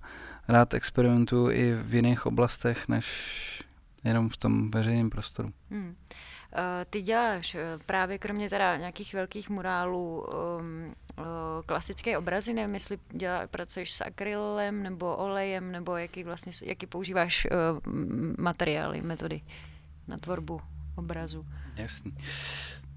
rád 0.48 0.74
experimentuju 0.74 1.50
i 1.50 1.74
v 1.82 1.94
jiných 1.94 2.26
oblastech, 2.26 2.88
než 2.88 3.64
jenom 4.04 4.28
v 4.28 4.36
tom 4.36 4.70
veřejném 4.70 5.10
prostoru. 5.10 5.52
Hmm. 5.70 5.86
Uh, 5.88 6.60
ty 6.90 7.02
děláš 7.02 7.56
právě 7.86 8.18
kromě 8.18 8.50
teda 8.50 8.76
nějakých 8.76 9.14
velkých 9.14 9.50
murálů 9.50 10.26
um, 10.26 10.94
klasické 11.66 12.18
obrazy, 12.18 12.54
nevím, 12.54 12.74
jestli 12.74 12.98
dělá, 13.10 13.46
pracuješ 13.46 13.92
s 13.92 14.00
akrylem 14.00 14.82
nebo 14.82 15.16
olejem, 15.16 15.72
nebo 15.72 15.96
jaký 15.96 16.24
vlastně, 16.24 16.52
jaký 16.64 16.86
používáš 16.86 17.46
uh, 17.46 17.92
materiály, 18.38 19.02
metody? 19.02 19.40
Na 20.08 20.16
tvorbu 20.16 20.60
obrazu. 20.96 21.46
Jasný. 21.76 22.14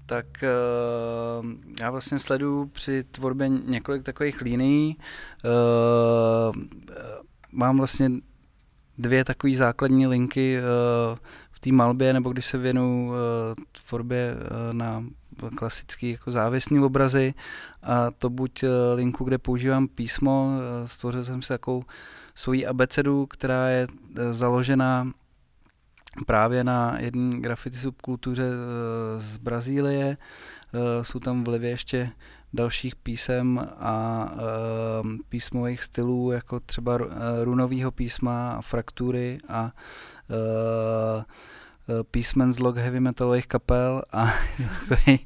Tak 0.06 0.26
uh, 0.42 1.50
já 1.80 1.90
vlastně 1.90 2.18
sleduju 2.18 2.66
při 2.66 3.04
tvorbě 3.04 3.48
několik 3.48 4.02
takových 4.02 4.40
linií. 4.40 4.96
Uh, 4.96 6.62
mám 7.52 7.78
vlastně 7.78 8.10
dvě 8.98 9.24
takové 9.24 9.54
základní 9.54 10.06
linky 10.06 10.58
uh, 10.58 11.18
v 11.50 11.60
té 11.60 11.72
malbě, 11.72 12.12
nebo 12.12 12.32
když 12.32 12.46
se 12.46 12.58
věnu 12.58 13.12
tvorbě 13.86 14.36
na 14.72 15.04
klasický 15.56 16.10
jako 16.10 16.30
závěsný 16.30 16.80
obrazy 16.80 17.34
a 17.82 18.10
to 18.10 18.30
buď 18.30 18.64
linku, 18.94 19.24
kde 19.24 19.38
používám 19.38 19.88
písmo, 19.88 20.58
stvořil 20.84 21.24
jsem 21.24 21.42
si 21.42 21.48
takovou 21.48 21.82
svoji 22.34 22.66
abecedu, 22.66 23.26
která 23.26 23.68
je 23.68 23.86
založená 24.30 25.12
právě 26.26 26.64
na 26.64 26.98
jedné 26.98 27.40
graffiti 27.40 27.76
subkultuře 27.76 28.44
eh, 28.44 29.20
z 29.20 29.36
Brazílie. 29.36 30.16
Eh, 30.74 31.04
jsou 31.04 31.18
tam 31.18 31.44
vlivy 31.44 31.68
ještě 31.68 32.10
dalších 32.52 32.96
písem 32.96 33.68
a 33.78 34.26
uh, 34.32 35.10
písmových 35.28 35.82
stylů, 35.82 36.30
jako 36.30 36.60
třeba 36.60 36.98
runového 37.42 37.90
písma 37.90 38.52
a 38.52 38.62
fraktury 38.62 39.38
a 39.48 39.72
písmen 42.10 42.52
z 42.52 42.58
log 42.58 42.76
heavy 42.76 43.00
metalových 43.00 43.46
kapel 43.46 44.02
a 44.12 44.34
takový 44.88 45.18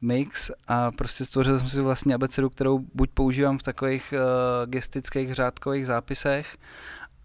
mix 0.00 0.50
a 0.68 0.90
prostě 0.90 1.24
stvořil 1.24 1.58
jsem 1.58 1.68
si 1.68 1.80
vlastně 1.80 2.14
abecedu, 2.14 2.50
kterou 2.50 2.78
buď 2.94 3.10
používám 3.14 3.58
v 3.58 3.62
takových 3.62 4.14
uh, 4.16 4.70
gestických 4.70 5.34
řádkových 5.34 5.86
zápisech, 5.86 6.56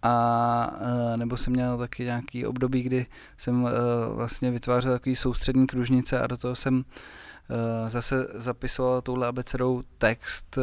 a 0.05 0.71
uh, 0.81 1.17
nebo 1.17 1.37
jsem 1.37 1.53
měl 1.53 1.77
taky 1.77 2.03
nějaký 2.03 2.45
období, 2.45 2.83
kdy 2.83 3.05
jsem 3.37 3.63
uh, 3.63 3.69
vlastně 4.15 4.51
vytvářel 4.51 4.93
takový 4.93 5.15
soustřední 5.15 5.67
kružnice 5.67 6.21
a 6.21 6.27
do 6.27 6.37
toho 6.37 6.55
jsem 6.55 6.75
uh, 6.75 6.83
zase 7.89 8.27
zapisoval 8.33 9.01
touhle 9.01 9.27
abecedou 9.27 9.81
text 9.97 10.57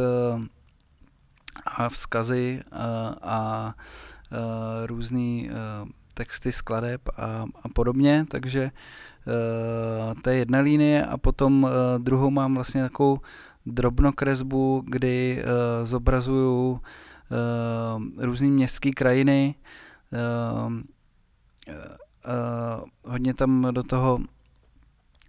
a 1.65 1.89
vzkazy 1.89 2.61
a 3.21 3.73
uh, 4.31 4.37
různý 4.85 5.49
texty 6.13 6.51
skladeb 6.51 7.01
a, 7.17 7.45
a 7.63 7.69
podobně, 7.69 8.25
takže 8.29 8.71
to 10.21 10.29
je 10.29 10.35
jedna 10.35 10.59
linie 10.59 11.05
a 11.05 11.17
potom 11.17 11.63
uh, 11.63 11.69
druhou 11.97 12.29
mám 12.29 12.55
vlastně 12.55 12.83
takovou 12.83 13.19
drobnokresbu, 13.65 14.83
kdy 14.87 15.43
zobrazuju 15.83 16.71
uh, 16.71 16.79
různé 18.17 18.47
městské 18.47 18.91
krajiny, 18.91 19.55
uh, 20.11 20.73
uh, 20.73 20.81
hodně 23.05 23.33
tam 23.33 23.67
do 23.71 23.83
toho 23.83 24.19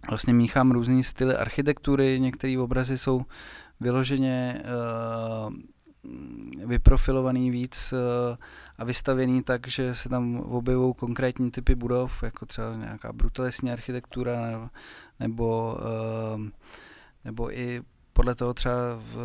vlastně 0.09 0.33
míchám 0.33 0.71
různé 0.71 1.03
styly 1.03 1.35
architektury, 1.35 2.19
některé 2.19 2.59
obrazy 2.59 2.97
jsou 2.97 3.25
vyloženě 3.79 4.63
vyprofilovaný 6.65 7.51
víc 7.51 7.93
a 8.77 8.83
vystavěný 8.83 9.43
tak, 9.43 9.67
že 9.67 9.95
se 9.95 10.09
tam 10.09 10.35
objevují 10.35 10.93
konkrétní 10.93 11.51
typy 11.51 11.75
budov, 11.75 12.23
jako 12.23 12.45
třeba 12.45 12.75
nějaká 12.75 13.13
brutalistní 13.13 13.71
architektura 13.71 14.69
nebo, 15.19 15.77
nebo 17.25 17.57
i 17.57 17.81
podle 18.13 18.35
toho 18.35 18.53
třeba 18.53 18.75
v, 18.95 19.17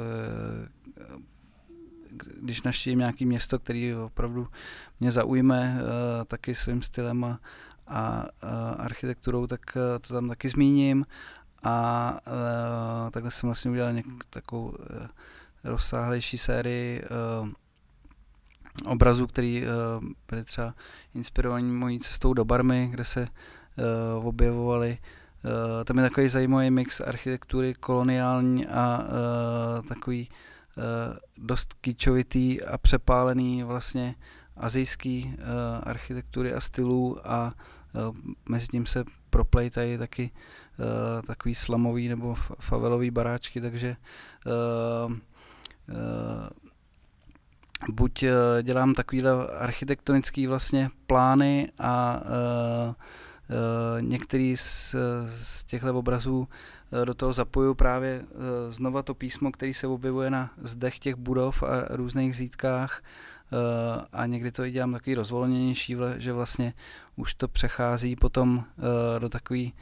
když 2.40 2.62
naštívím 2.62 2.98
nějaké 2.98 3.24
město, 3.24 3.58
který 3.58 3.94
opravdu 3.94 4.48
mě 5.00 5.10
zaujme 5.10 5.78
uh, 5.80 6.24
taky 6.24 6.54
svým 6.54 6.82
stylem 6.82 7.24
a, 7.24 7.38
a, 7.86 8.26
architekturou, 8.78 9.46
tak 9.46 9.60
uh, 9.76 9.98
to 10.00 10.14
tam 10.14 10.28
taky 10.28 10.48
zmíním. 10.48 11.06
A 11.62 12.16
uh, 12.26 13.10
takhle 13.10 13.30
jsem 13.30 13.48
vlastně 13.48 13.70
udělal 13.70 13.92
něk, 13.92 14.06
takovou 14.30 14.74
rozsáhlejší 15.64 16.38
sérii 16.38 17.02
obrazů, 18.84 19.26
který 19.26 19.64
byly 20.28 20.44
třeba 20.44 20.74
inspirovaní 21.14 21.70
mojí 21.70 22.00
cestou 22.00 22.34
do 22.34 22.44
Barmy, 22.44 22.88
kde 22.90 23.04
se 23.04 23.28
objevovaly 24.22 24.98
Uh, 25.44 25.84
tam 25.84 25.96
je 25.96 26.02
takový 26.02 26.28
zajímavý 26.28 26.70
mix 26.70 27.00
architektury 27.00 27.74
koloniální 27.74 28.66
a 28.66 28.98
uh, 28.98 29.86
takový 29.86 30.28
dost 31.38 31.74
kýčovitý 31.74 32.62
a 32.62 32.78
přepálený 32.78 33.62
vlastně 33.62 34.14
azijský 34.56 35.34
uh, 35.38 35.44
architektury 35.82 36.54
a 36.54 36.60
stylů 36.60 37.18
a 37.24 37.54
uh, 38.08 38.16
mezi 38.48 38.66
tím 38.66 38.86
se 38.86 39.04
proplejtají 39.30 39.98
taky 39.98 40.30
takový 41.26 41.54
slamový 41.54 42.08
nebo 42.08 42.34
favelový 42.60 43.10
baráčky, 43.10 43.60
takže 43.60 43.96
buď 47.92 48.24
dělám 48.62 48.94
takovýhle 48.94 49.46
architektonický 49.46 50.46
vlastně 50.46 50.88
plány 51.06 51.72
a 51.78 52.22
některý 54.00 54.56
z, 54.56 54.94
z 55.26 55.64
těchto 55.64 55.98
obrazů 55.98 56.48
do 57.04 57.14
toho 57.14 57.32
zapoju 57.32 57.74
právě 57.74 58.20
uh, 58.20 58.38
znova 58.68 59.02
to 59.02 59.14
písmo, 59.14 59.52
který 59.52 59.74
se 59.74 59.86
objevuje 59.86 60.30
na 60.30 60.50
zdech 60.62 60.98
těch 60.98 61.14
budov 61.14 61.62
a 61.62 61.96
různých 61.96 62.36
zítkách 62.36 63.02
uh, 63.52 63.58
a 64.12 64.26
někdy 64.26 64.52
to 64.52 64.64
i 64.64 64.70
dělám 64.70 64.92
takový 64.92 65.14
rozvolněnější, 65.14 65.96
že 66.16 66.32
vlastně 66.32 66.74
už 67.16 67.34
to 67.34 67.48
přechází 67.48 68.16
potom 68.16 68.64
do 69.18 69.28
takový 69.28 69.74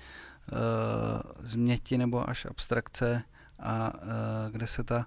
změti 1.42 1.98
nebo 1.98 2.30
až 2.30 2.46
abstrakce 2.46 3.22
a 3.58 3.92
kde 4.50 4.66
se 4.66 4.84
ta 4.84 5.06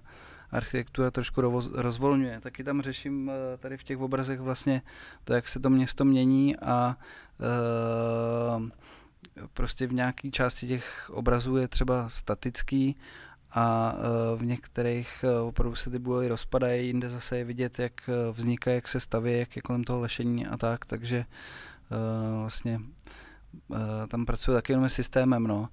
architektura 0.52 1.10
trošku 1.10 1.40
rozvolňuje. 1.72 2.40
Taky 2.40 2.64
tam 2.64 2.82
řeším 2.82 3.30
eh, 3.30 3.56
tady 3.56 3.76
v 3.76 3.82
těch 3.82 3.98
obrazech 3.98 4.40
vlastně 4.40 4.82
to, 5.24 5.34
jak 5.34 5.48
se 5.48 5.60
to 5.60 5.70
město 5.70 6.04
mění 6.04 6.56
a 6.56 6.96
prostě 9.52 9.86
v 9.86 9.92
nějaké 9.92 10.30
části 10.30 10.66
těch 10.66 11.10
obrazů 11.10 11.56
je 11.56 11.68
třeba 11.68 12.08
statický 12.08 12.96
a 13.50 13.94
uh, 13.94 14.40
v 14.40 14.44
některých 14.44 15.24
uh, 15.24 15.48
opravdu 15.48 15.76
se 15.76 15.90
ty 15.90 15.98
budovy 15.98 16.28
rozpadají, 16.28 16.86
jinde 16.86 17.08
zase 17.08 17.38
je 17.38 17.44
vidět, 17.44 17.78
jak 17.78 18.10
vznikají, 18.32 18.74
jak 18.74 18.88
se 18.88 19.00
staví, 19.00 19.38
jak 19.38 19.56
je 19.56 19.62
kolem 19.62 19.84
toho 19.84 20.00
lešení 20.00 20.46
a 20.46 20.56
tak, 20.56 20.86
takže 20.86 21.24
vlastně 22.40 22.80
tam 24.08 24.26
pracuji 24.26 24.52
taky 24.52 24.72
jenom 24.72 24.88
systémem, 24.88 25.42
no. 25.44 25.68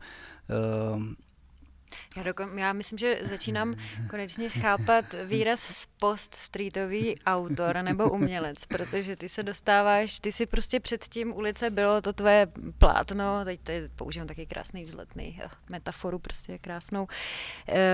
Já, 2.16 2.24
dokon, 2.24 2.60
já 2.60 2.74
myslím, 2.74 2.98
že 2.98 3.20
začínám 3.22 3.76
konečně 4.10 4.50
chápat 4.50 5.06
výraz 5.26 5.88
post-streetový 6.00 7.16
autor 7.26 7.78
nebo 7.82 8.10
umělec, 8.10 8.66
protože 8.66 9.16
ty 9.16 9.30
se 9.30 9.44
dostáváš, 9.44 10.20
ty 10.20 10.32
si 10.32 10.46
prostě 10.46 10.80
předtím 10.80 11.34
ulice 11.36 11.70
bylo 11.70 12.02
to 12.02 12.14
tvoje 12.14 12.48
plátno, 12.78 13.46
teď 13.46 13.60
tady 13.62 13.90
používám 13.96 14.28
taky 14.28 14.46
krásný 14.46 14.86
vzletný 14.86 15.40
eh, 15.44 15.50
metaforu, 15.70 16.20
prostě 16.20 16.58
krásnou, 16.58 17.08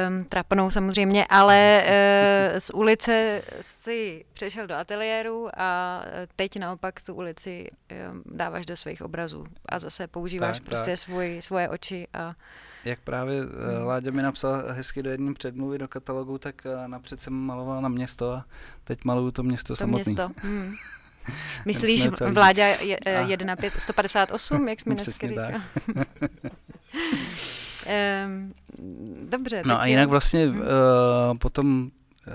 um, 0.07 0.25
trapnou 0.25 0.71
samozřejmě, 0.71 1.25
ale 1.29 1.83
uh, 1.83 2.59
z 2.59 2.69
ulice 2.69 3.41
si 3.61 4.25
přešel 4.33 4.67
do 4.67 4.75
ateliéru 4.75 5.47
a 5.57 6.01
teď 6.35 6.59
naopak 6.59 7.03
tu 7.03 7.13
ulici 7.13 7.69
um, 8.11 8.23
dáváš 8.25 8.65
do 8.65 8.77
svých 8.77 9.01
obrazů 9.01 9.43
a 9.69 9.79
zase 9.79 10.07
používáš 10.07 10.57
tak, 10.57 10.65
prostě 10.65 10.91
tak. 10.91 10.99
Svůj, 10.99 11.37
svoje 11.41 11.69
oči 11.69 12.07
a 12.13 12.35
jak 12.85 12.99
právě 12.99 13.41
hmm. 13.41 13.49
Láďa 13.85 14.11
mi 14.11 14.21
napsal 14.21 14.63
hezky 14.67 15.03
do 15.03 15.09
jedné 15.09 15.33
předmluvy 15.33 15.77
do 15.77 15.87
katalogu, 15.87 16.37
tak 16.37 16.65
eh, 16.65 16.87
napřed 16.87 17.21
jsem 17.21 17.33
maloval 17.33 17.81
na 17.81 17.89
město 17.89 18.31
a 18.31 18.45
teď 18.83 19.05
maluju 19.05 19.31
to 19.31 19.43
město 19.43 19.67
to 19.67 19.75
samotný. 19.75 20.13
Město. 20.13 20.31
Hmm. 20.45 20.73
Myslíš 21.65 22.07
Vláďa 22.31 22.65
je, 22.65 22.97
1 23.27 23.55
5, 23.55 23.73
158, 23.73 24.67
jak 24.67 24.79
jsi 24.79 24.89
mi 24.89 24.95
dneska 24.95 25.27
říkal? 25.27 25.51
dobře. 29.29 29.63
No 29.65 29.81
a 29.81 29.85
jinak 29.85 30.09
vlastně 30.09 30.47
uh, 30.47 30.57
potom 31.37 31.91
uh, 32.27 32.33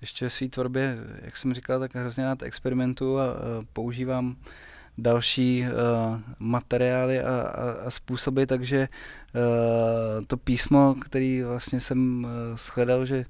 ještě 0.00 0.24
ve 0.24 0.30
své 0.30 0.48
tvorbě, 0.48 0.96
jak 1.22 1.36
jsem 1.36 1.54
říkal, 1.54 1.80
tak 1.80 1.94
hrozně 1.94 2.24
rád 2.24 2.42
experimentu 2.42 3.18
a 3.18 3.32
uh, 3.32 3.38
používám 3.72 4.26
uh, 4.26 4.34
další 4.98 5.64
uh, 5.64 6.20
materiály 6.38 7.20
a, 7.20 7.40
a, 7.40 7.70
a 7.86 7.90
způsoby, 7.90 8.44
takže 8.44 8.88
uh, 8.88 10.24
to 10.26 10.36
písmo, 10.36 10.94
který 10.94 11.42
vlastně 11.42 11.80
jsem 11.80 12.24
uh, 12.24 12.56
shledal, 12.56 13.06
že 13.06 13.24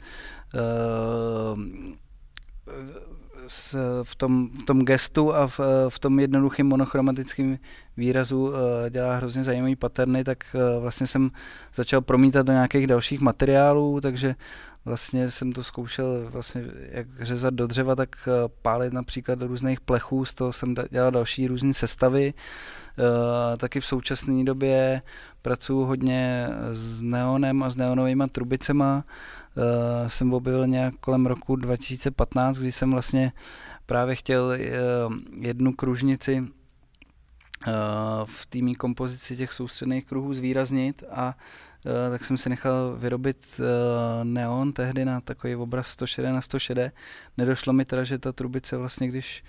uh, 0.55 1.61
s, 3.47 3.77
v, 4.03 4.15
tom, 4.17 4.51
v 4.63 4.63
tom 4.63 4.85
gestu 4.85 5.35
a 5.35 5.47
v, 5.47 5.61
v 5.89 5.99
tom 5.99 6.21
jednoduchém 6.21 6.67
monochromatickém 6.67 7.59
výrazu 7.97 8.43
uh, 8.43 8.55
dělá 8.91 9.17
hrozně 9.17 9.43
zajímavý 9.43 9.77
paterny, 9.77 10.25
tak 10.25 10.45
uh, 10.55 10.83
vlastně 10.83 11.07
jsem 11.07 11.31
začal 11.75 12.01
promítat 12.01 12.47
do 12.47 12.53
nějakých 12.53 12.87
dalších 12.87 13.21
materiálů, 13.21 14.01
takže 14.01 14.35
vlastně 14.85 15.31
jsem 15.31 15.53
to 15.53 15.65
zkoušel 15.65 16.31
vlastně 16.31 16.65
jak 16.91 17.07
řezat 17.21 17.55
do 17.55 17.67
dřeva, 17.67 17.97
tak 17.97 18.17
uh, 18.27 18.33
pálit 18.63 18.93
například 18.93 19.39
do 19.39 19.47
různých 19.47 19.81
plechů, 19.81 20.25
z 20.25 20.35
toho 20.35 20.53
jsem 20.53 20.75
dělal 20.91 21.11
další 21.11 21.47
různé 21.47 21.75
sestavy. 21.75 22.35
Taky 23.57 23.81
v 23.81 23.87
současné 23.87 24.45
době 24.45 25.03
pracuji 25.43 25.87
hodně 25.87 26.49
s 26.71 27.03
neonem 27.03 27.63
a 27.63 27.71
s 27.71 27.77
neonovými 27.77 28.25
trubicema, 28.33 29.05
jsem 30.07 30.35
objevil 30.35 30.67
nějak 30.67 30.95
kolem 31.01 31.27
roku 31.27 31.57
2015, 31.57 32.59
kdy 32.59 32.73
jsem 32.73 32.91
vlastně 32.91 33.33
právě 33.87 34.15
chtěl 34.15 34.53
jednu 35.41 35.73
kružnici 35.73 36.45
uh, 37.67 37.73
v 38.25 38.47
týmí 38.47 38.75
kompozici 38.75 39.37
těch 39.37 39.53
soustředných 39.53 40.05
kruhů 40.05 40.33
zvýraznit 40.33 41.05
a 41.11 41.37
uh, 41.85 41.93
tak 42.11 42.25
jsem 42.25 42.37
si 42.37 42.49
nechal 42.49 42.97
vyrobit 42.99 43.47
uh, 43.59 43.65
neon 44.25 44.73
tehdy 44.73 45.05
na 45.05 45.21
takový 45.21 45.57
obraz 45.57 45.89
106 45.89 46.25
na 46.25 46.41
106. 46.41 46.79
Nedošlo 47.39 47.73
mi 47.73 47.85
teda, 47.85 48.05
že 48.05 48.19
ta 48.19 48.33
trubice 48.33 48.77
vlastně, 48.77 49.09
když 49.09 49.45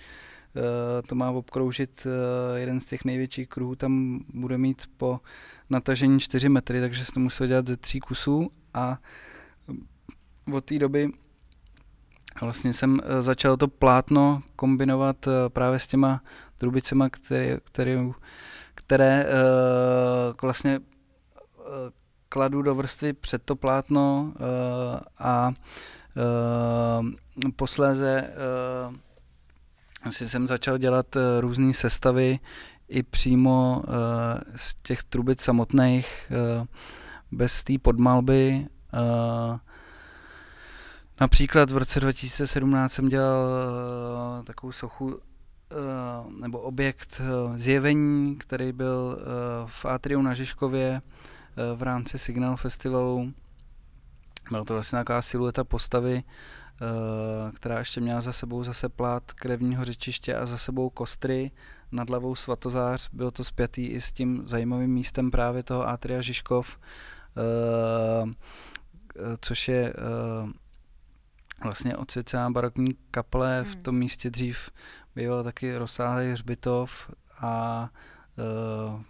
to 1.06 1.14
má 1.14 1.30
obkroužit 1.30 2.06
jeden 2.54 2.80
z 2.80 2.86
těch 2.86 3.04
největších 3.04 3.48
kruhů, 3.48 3.74
tam 3.74 4.20
bude 4.34 4.58
mít 4.58 4.82
po 4.96 5.20
natažení 5.70 6.20
4 6.20 6.48
metry, 6.48 6.80
takže 6.80 7.04
jsem 7.04 7.14
to 7.14 7.20
musel 7.20 7.46
dělat 7.46 7.66
ze 7.66 7.76
tří 7.76 8.00
kusů 8.00 8.50
a 8.74 8.98
od 10.52 10.64
té 10.64 10.78
doby 10.78 11.10
vlastně 12.40 12.72
jsem 12.72 13.00
eh, 13.04 13.22
začal 13.22 13.56
to 13.56 13.68
plátno 13.68 14.42
kombinovat 14.56 15.26
eh, 15.26 15.30
právě 15.48 15.78
s 15.78 15.86
těma 15.86 16.22
trubicema, 16.64 17.08
které, 17.08 17.58
které, 17.64 17.98
které 18.74 19.26
vlastně 20.42 20.80
kladu 22.28 22.62
do 22.62 22.74
vrstvy 22.74 23.12
před 23.12 23.42
to 23.42 23.56
plátno 23.56 24.32
a 25.18 25.52
posléze 27.56 28.30
si 30.10 30.28
jsem 30.28 30.46
začal 30.46 30.78
dělat 30.78 31.16
různé 31.40 31.72
sestavy 31.72 32.38
i 32.88 33.02
přímo 33.02 33.82
z 34.56 34.74
těch 34.82 35.04
trubic 35.04 35.40
samotných, 35.40 36.32
bez 37.32 37.64
té 37.64 37.78
podmalby. 37.82 38.66
Například 41.20 41.70
v 41.70 41.76
roce 41.76 42.00
2017 42.00 42.92
jsem 42.92 43.08
dělal 43.08 44.42
takovou 44.44 44.72
sochu 44.72 45.20
nebo 46.40 46.60
objekt 46.60 47.20
eh, 47.20 47.58
zjevení, 47.58 48.36
který 48.36 48.72
byl 48.72 49.18
eh, 49.18 49.24
v 49.66 49.84
Atriu 49.84 50.22
na 50.22 50.34
Žižkově 50.34 51.02
v 51.74 51.82
rámci 51.82 52.18
Signal 52.18 52.56
Festivalu. 52.56 53.32
Byla 54.50 54.64
to 54.64 54.74
vlastně 54.74 54.96
nějaká 54.96 55.22
silueta 55.22 55.64
postavy, 55.64 56.22
která 57.54 57.78
ještě 57.78 58.00
měla 58.00 58.20
za 58.20 58.32
sebou 58.32 58.64
zase 58.64 58.88
plát 58.88 59.32
krevního 59.32 59.84
řečiště 59.84 60.36
a 60.36 60.46
za 60.46 60.58
sebou 60.58 60.90
kostry 60.90 61.50
nad 61.92 62.10
hlavou 62.10 62.34
svatozář. 62.34 63.08
Bylo 63.12 63.30
to 63.30 63.44
spjatý 63.44 63.86
i 63.86 64.00
s 64.00 64.12
tím 64.12 64.42
zajímavým 64.46 64.90
místem 64.90 65.30
právě 65.30 65.62
toho 65.62 65.88
Atria 65.88 66.20
Žižkov, 66.20 66.78
což 69.40 69.68
je 69.68 69.94
vlastně 71.64 71.96
odsvěcená 71.96 72.50
barokní 72.50 72.88
kaple 73.10 73.64
v 73.64 73.72
hmm. 73.72 73.82
tom 73.82 73.96
místě 73.96 74.30
dřív 74.30 74.70
býval 75.16 75.44
taky 75.44 75.76
rozsáhlý 75.76 76.32
hřbitov 76.32 77.10
a 77.38 77.88
uh, 78.36 79.00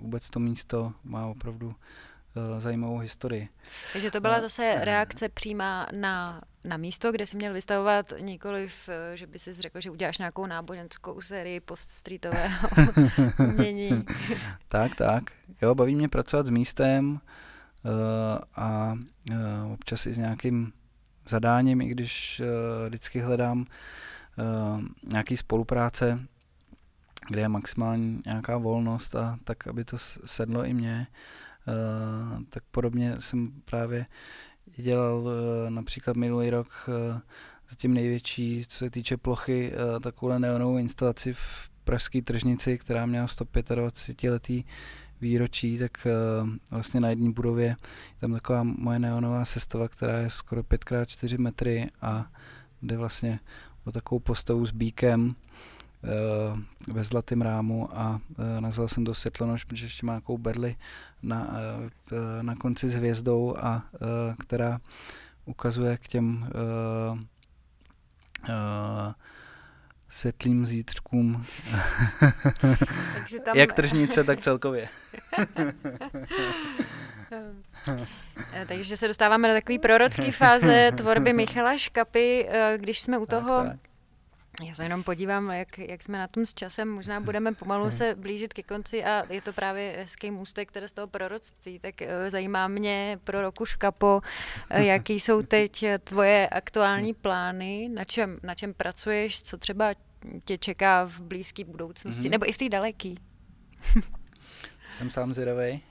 vůbec 0.00 0.30
to 0.30 0.40
místo 0.40 0.92
má 1.04 1.26
opravdu 1.26 1.66
uh, 1.66 2.60
zajímavou 2.60 2.98
historii. 2.98 3.48
Takže 3.92 4.10
to 4.10 4.20
byla 4.20 4.40
zase 4.40 4.84
reakce 4.84 5.28
přímá 5.28 5.86
na, 5.92 6.40
na 6.64 6.76
místo, 6.76 7.12
kde 7.12 7.26
jsi 7.26 7.36
měl 7.36 7.52
vystavovat, 7.52 8.12
nikoliv, 8.20 8.88
že 9.14 9.26
by 9.26 9.38
si 9.38 9.52
řekl, 9.52 9.80
že 9.80 9.90
uděláš 9.90 10.18
nějakou 10.18 10.46
náboženskou 10.46 11.20
sérii 11.20 11.60
poststreetového 11.60 12.68
umění. 13.48 14.04
tak, 14.68 14.94
tak. 14.94 15.22
Jo, 15.62 15.74
baví 15.74 15.94
mě 15.94 16.08
pracovat 16.08 16.46
s 16.46 16.50
místem 16.50 17.10
uh, 17.10 17.20
a 18.56 18.98
uh, 19.30 19.72
občas 19.72 20.06
i 20.06 20.12
s 20.12 20.18
nějakým 20.18 20.72
zadáním, 21.28 21.80
i 21.80 21.86
když 21.86 22.40
uh, 22.40 22.86
vždycky 22.86 23.20
hledám 23.20 23.60
uh, 23.60 23.66
nějaký 25.12 25.36
spolupráce, 25.36 26.20
kde 27.28 27.40
je 27.40 27.48
maximální 27.48 28.22
nějaká 28.26 28.56
volnost 28.56 29.16
a 29.16 29.38
tak, 29.44 29.66
aby 29.66 29.84
to 29.84 29.98
sedlo 30.24 30.64
i 30.64 30.74
mně. 30.74 31.06
Uh, 31.68 32.42
tak 32.48 32.62
podobně 32.70 33.14
jsem 33.18 33.52
právě 33.64 34.06
dělal 34.76 35.18
uh, 35.18 35.30
například 35.70 36.16
minulý 36.16 36.50
rok 36.50 36.88
zatím 37.70 37.94
největší, 37.94 38.64
co 38.68 38.78
se 38.78 38.90
týče 38.90 39.16
plochy, 39.16 39.72
takovou 40.02 40.38
neonovou 40.38 40.78
instalaci 40.78 41.32
v 41.32 41.70
Pražské 41.84 42.22
tržnici, 42.22 42.78
která 42.78 43.06
měla 43.06 43.26
125 43.26 44.30
letý 44.30 44.64
výročí, 45.20 45.78
tak 45.78 46.06
vlastně 46.70 47.00
na 47.00 47.08
jedné 47.08 47.30
budově 47.30 47.66
je 47.66 47.76
tam 48.18 48.32
taková 48.32 48.62
moje 48.62 48.98
neonová 48.98 49.44
sestava, 49.44 49.88
která 49.88 50.18
je 50.18 50.30
skoro 50.30 50.62
5x4 50.62 51.38
metry 51.38 51.90
a 52.02 52.30
jde 52.82 52.96
vlastně 52.96 53.40
o 53.86 53.92
takovou 53.92 54.18
postavu 54.18 54.66
s 54.66 54.70
bíkem 54.70 55.24
uh, 55.24 55.34
ve 56.94 57.04
zlatém 57.04 57.42
rámu 57.42 57.98
a 57.98 58.20
uh, 58.38 58.60
nazval 58.60 58.88
jsem 58.88 59.04
to 59.04 59.14
Světlonož, 59.14 59.64
protože 59.64 59.86
ještě 59.86 60.06
má 60.06 60.12
nějakou 60.12 60.38
berli 60.38 60.76
na, 61.22 61.50
uh, 62.12 62.18
na 62.42 62.56
konci 62.56 62.88
s 62.88 62.94
hvězdou 62.94 63.56
a 63.58 63.82
která 64.38 64.80
ukazuje 65.44 65.96
k 65.96 66.08
těm 66.08 66.48
světlým 70.08 70.66
zítřkům. 70.66 71.42
Takže 73.14 73.40
tam... 73.44 73.56
Jak 73.56 73.72
tržnice, 73.72 74.24
tak 74.24 74.40
celkově. 74.40 74.88
Takže 78.68 78.96
se 78.96 79.08
dostáváme 79.08 79.48
do 79.48 79.54
takové 79.54 79.78
prorocké 79.78 80.32
fáze 80.32 80.92
tvorby 80.96 81.32
Michala 81.32 81.76
Škapy, 81.76 82.46
eh, 82.48 82.74
když 82.78 83.00
jsme 83.00 83.18
u 83.18 83.26
toho... 83.26 83.64
Tak, 83.64 83.72
tak. 83.72 83.80
Já 84.62 84.74
se 84.74 84.82
jenom 84.82 85.02
podívám, 85.02 85.50
jak, 85.50 85.78
jak 85.78 86.02
jsme 86.02 86.18
na 86.18 86.28
tom 86.28 86.46
s 86.46 86.54
časem. 86.54 86.88
Možná 86.88 87.20
budeme 87.20 87.54
pomalu 87.54 87.90
se 87.90 88.14
blížit 88.14 88.54
ke 88.54 88.62
konci 88.62 89.04
a 89.04 89.32
je 89.32 89.42
to 89.42 89.52
právě 89.52 89.96
hezký 89.98 90.30
můstek, 90.30 90.68
které 90.68 90.88
z 90.88 90.92
toho 90.92 91.06
proroctví. 91.06 91.78
Tak 91.78 92.02
eh, 92.02 92.30
zajímá 92.30 92.68
mě 92.68 93.18
pro 93.24 93.42
roku 93.42 93.66
Škapo, 93.66 94.20
eh, 94.70 94.84
jaký 94.84 95.20
jsou 95.20 95.42
teď 95.42 95.84
tvoje 96.04 96.48
aktuální 96.48 97.14
plány, 97.14 97.88
na 97.94 98.04
čem, 98.04 98.38
na 98.42 98.54
čem 98.54 98.74
pracuješ, 98.74 99.42
co 99.42 99.58
třeba 99.58 99.94
tě 100.44 100.58
čeká 100.58 101.04
v 101.04 101.20
blízké 101.20 101.64
budoucnosti, 101.64 102.28
mm-hmm. 102.28 102.30
nebo 102.30 102.48
i 102.48 102.52
v 102.52 102.58
té 102.58 102.68
daleké. 102.68 103.14
Jsem 104.96 105.10
sám 105.10 105.34
zvědavý. 105.34 105.82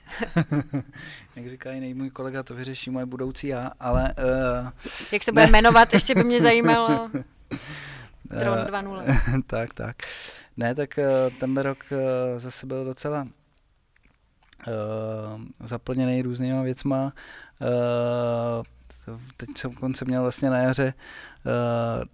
Jak 1.36 1.50
říká 1.50 1.72
jiný 1.72 1.94
můj 1.94 2.10
kolega, 2.10 2.42
to 2.42 2.54
vyřeší 2.54 2.90
moje 2.90 3.06
budoucí 3.06 3.46
já, 3.46 3.72
ale... 3.80 4.14
Uh, 4.62 4.70
Jak 5.12 5.22
se 5.22 5.32
bude 5.32 5.46
jmenovat, 5.46 5.94
ještě 5.94 6.14
by 6.14 6.24
mě 6.24 6.40
zajímalo. 6.42 7.10
Tron 8.28 8.58
2.0. 8.58 9.42
tak, 9.46 9.74
tak. 9.74 9.96
Ne, 10.56 10.74
tak 10.74 10.98
uh, 10.98 11.34
tenhle 11.38 11.62
rok 11.62 11.78
uh, 11.90 11.98
zase 12.38 12.66
byl 12.66 12.84
docela 12.84 13.28
uh, 14.66 15.42
zaplněný 15.64 16.22
různýma 16.22 16.62
věcma. 16.62 17.12
Uh, 17.60 18.64
teď 19.36 19.48
jsem 19.56 19.72
konce 19.72 20.04
měl 20.04 20.22
vlastně 20.22 20.50
na 20.50 20.58
jaře 20.58 20.94
uh, 20.94 21.52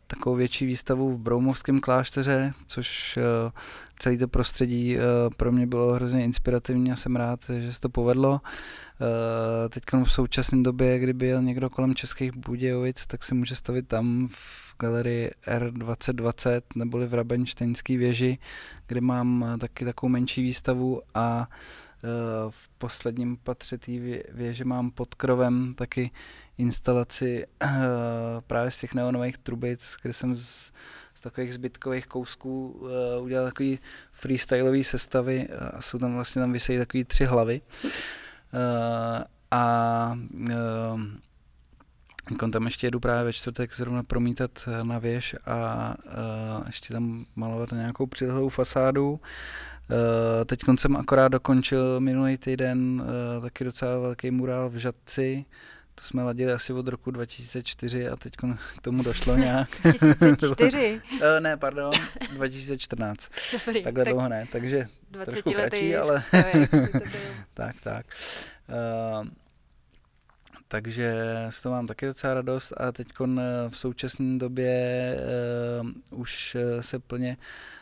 takovou 0.06 0.36
větší 0.36 0.66
výstavu 0.66 1.14
v 1.14 1.18
Broumovském 1.18 1.80
klášteře, 1.80 2.52
což 2.66 3.16
uh, 3.16 3.50
celý 3.98 4.18
to 4.18 4.28
prostředí 4.28 4.96
uh, 4.96 5.02
pro 5.36 5.52
mě 5.52 5.66
bylo 5.66 5.92
hrozně 5.92 6.24
inspirativní 6.24 6.92
a 6.92 6.96
jsem 6.96 7.16
rád, 7.16 7.40
že 7.60 7.72
se 7.72 7.80
to 7.80 7.88
povedlo. 7.88 8.40
Teď 9.68 9.82
v 10.04 10.12
současné 10.12 10.62
době, 10.62 10.98
kdyby 10.98 11.26
jel 11.26 11.42
někdo 11.42 11.70
kolem 11.70 11.94
Českých 11.94 12.36
Budějovic, 12.36 13.06
tak 13.06 13.24
se 13.24 13.34
může 13.34 13.56
stavit 13.56 13.88
tam 13.88 14.28
v 14.30 14.74
galerii 14.78 15.30
R2020 15.46 16.60
neboli 16.74 17.06
v 17.06 17.14
Rabenštejnské 17.14 17.96
věži, 17.96 18.38
kde 18.86 19.00
mám 19.00 19.56
taky 19.60 19.84
takovou 19.84 20.10
menší 20.10 20.42
výstavu 20.42 21.02
a 21.14 21.48
v 22.50 22.68
posledním 22.78 23.36
patře 23.36 23.78
té 23.78 23.92
věže 24.32 24.64
mám 24.64 24.90
pod 24.90 25.14
krovem 25.14 25.74
taky 25.74 26.10
instalaci 26.58 27.46
uh, 27.64 27.70
právě 28.46 28.70
z 28.70 28.78
těch 28.78 28.94
neonových 28.94 29.38
trubic, 29.38 29.96
kde 30.02 30.12
jsem 30.12 30.36
z, 30.36 30.72
z 31.14 31.20
takových 31.20 31.54
zbytkových 31.54 32.06
kousků 32.06 32.68
uh, 32.68 33.24
udělal 33.24 33.46
takový 33.46 33.78
freestyleový 34.12 34.84
sestavy 34.84 35.48
a 35.48 35.82
jsou 35.82 35.98
tam 35.98 36.14
vlastně 36.14 36.40
tam 36.40 36.52
vysejí 36.52 36.78
takový 36.78 37.04
tři 37.04 37.24
hlavy. 37.24 37.60
Uh, 37.60 39.22
a 39.50 40.18
uh, 42.34 42.50
tam 42.52 42.64
ještě 42.64 42.86
jedu 42.86 43.00
právě 43.00 43.24
ve 43.24 43.32
čtvrtek 43.32 43.74
zrovna 43.74 44.02
promítat 44.02 44.68
na 44.82 44.98
věž 44.98 45.36
a 45.46 45.94
uh, 46.06 46.66
ještě 46.66 46.92
tam 46.92 47.24
malovat 47.36 47.72
nějakou 47.72 48.06
přilehlou 48.06 48.48
fasádu. 48.48 49.10
Uh, 49.12 49.18
teď 50.46 50.60
jsem 50.78 50.96
akorát 50.96 51.28
dokončil 51.28 52.00
minulý 52.00 52.36
týden 52.36 53.02
uh, 53.02 53.42
taky 53.42 53.64
docela 53.64 53.98
velký 53.98 54.30
murál 54.30 54.68
v 54.68 54.76
Žadci, 54.76 55.44
to 56.02 56.08
jsme 56.08 56.22
ladili 56.22 56.52
asi 56.52 56.72
od 56.72 56.88
roku 56.88 57.10
2004 57.10 58.08
a 58.08 58.16
teď 58.16 58.32
k 58.76 58.82
tomu 58.82 59.02
došlo 59.02 59.36
nějak. 59.46 59.68
2004? 59.82 61.00
Eh, 61.22 61.40
ne, 61.40 61.56
pardon, 61.56 61.92
2014. 62.32 63.30
Dobrý, 63.52 63.82
Takhle 63.82 64.04
tak 64.04 64.14
dlouho 64.14 64.28
ne, 64.28 64.46
takže 64.52 64.88
20 65.10 65.30
trošku 65.30 65.52
kratší, 65.52 65.96
ale... 65.96 66.22
tak, 67.54 67.76
tak. 67.82 68.06
Uh, 68.68 69.26
takže 70.68 71.14
z 71.50 71.62
toho 71.62 71.74
mám 71.74 71.86
taky 71.86 72.06
docela 72.06 72.34
radost 72.34 72.72
a 72.76 72.92
teď 72.92 73.08
eh, 73.10 73.40
v 73.68 73.76
současné 73.76 74.38
době 74.38 75.16
uh, 75.80 76.20
už 76.20 76.56
se 76.80 76.98
plně 76.98 77.36
uh, 77.38 77.81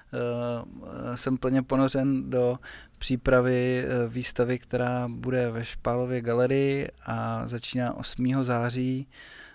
jsem 1.14 1.36
plně 1.36 1.62
ponořen 1.62 2.30
do 2.30 2.58
přípravy 3.00 3.84
eh, 3.84 4.08
výstavy, 4.08 4.58
která 4.58 5.08
bude 5.08 5.50
ve 5.50 5.64
Špálově 5.64 6.20
galerii 6.20 6.88
a 7.06 7.46
začíná 7.46 7.94
8. 7.94 8.44
září. 8.44 9.08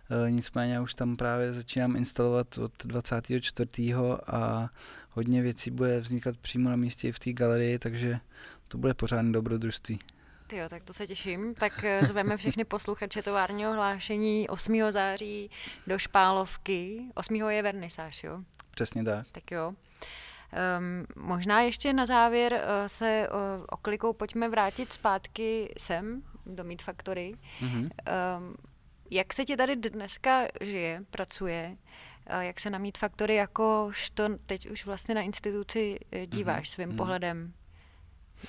Eh, 0.10 0.32
nicméně 0.32 0.80
už 0.80 0.94
tam 0.94 1.16
právě 1.16 1.54
začínám 1.54 1.96
instalovat 1.96 2.58
od 2.58 2.72
24. 2.86 3.94
a 4.28 4.70
hodně 5.10 5.42
věcí 5.42 5.72
bude 5.72 6.00
vznikat 6.00 6.38
přímo 6.38 6.70
na 6.70 6.76
místě 6.76 7.12
v 7.12 7.20
té 7.20 7.34
galerii, 7.34 7.80
takže 7.80 8.20
to 8.68 8.78
bude 8.78 8.94
pořádné 8.94 9.32
dobrodružství. 9.32 10.00
Jo, 10.54 10.66
tak 10.70 10.84
to 10.84 10.94
se 10.94 11.08
těším. 11.08 11.56
Tak 11.56 11.84
eh, 11.84 12.06
zveme 12.06 12.38
všechny 12.38 12.66
posluchače 12.66 13.24
továrního 13.24 13.74
hlášení 13.74 14.50
8. 14.50 14.92
září 14.92 15.50
do 15.88 16.00
Špálovky. 16.00 17.02
8. 17.14 17.36
je 17.36 17.62
vernisáž, 17.62 18.24
jo? 18.24 18.40
Přesně 18.72 19.04
tak. 19.04 19.28
Tak 19.32 19.52
jo. 19.52 19.74
Um, 20.56 21.06
možná 21.16 21.62
ještě 21.62 21.94
na 21.94 22.06
závěr 22.06 22.54
uh, 22.54 22.88
se 22.88 23.28
uh, 23.30 23.66
oklikou 23.70 24.14
pojďme 24.14 24.50
vrátit 24.50 24.94
zpátky 24.94 25.74
sem 25.78 26.24
do 26.46 26.64
Meat 26.64 26.82
Factory. 26.82 27.36
Mm-hmm. 27.62 27.90
Um, 28.38 28.56
jak 29.12 29.34
se 29.34 29.46
ti 29.46 29.58
tady 29.58 29.76
dneska 29.76 30.48
žije, 30.62 31.02
pracuje? 31.12 31.78
Jak 32.40 32.60
se 32.60 32.70
na 32.70 32.78
Meat 32.78 32.98
Factory 32.98 33.36
jako 33.36 33.92
to 34.14 34.24
teď 34.46 34.70
už 34.70 34.86
vlastně 34.86 35.16
na 35.16 35.22
instituci 35.22 36.00
díváš 36.26 36.70
mm-hmm. 36.70 36.74
svým 36.74 36.90
mm-hmm. 36.90 36.98
pohledem? 36.98 37.54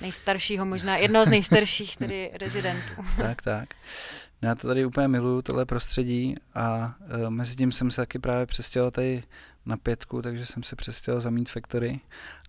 Nejstaršího 0.01 0.65
možná, 0.65 0.97
jednoho 0.97 1.25
z 1.25 1.29
nejstarších 1.29 1.97
tedy 1.97 2.31
rezidentů. 2.39 3.03
tak, 3.17 3.41
tak. 3.41 3.69
Já 4.41 4.55
to 4.55 4.67
tady 4.67 4.85
úplně 4.85 5.07
miluju, 5.07 5.41
tohle 5.41 5.65
prostředí 5.65 6.35
a 6.55 6.95
uh, 7.23 7.29
mezi 7.29 7.55
tím 7.55 7.71
jsem 7.71 7.91
se 7.91 8.01
taky 8.01 8.19
právě 8.19 8.45
přestěhoval 8.45 8.91
tady 8.91 9.23
na 9.65 9.77
pětku, 9.77 10.21
takže 10.21 10.45
jsem 10.45 10.63
se 10.63 10.75
přestěhoval 10.75 11.21
za 11.21 11.29
Meat 11.29 11.49
Factory 11.49 11.99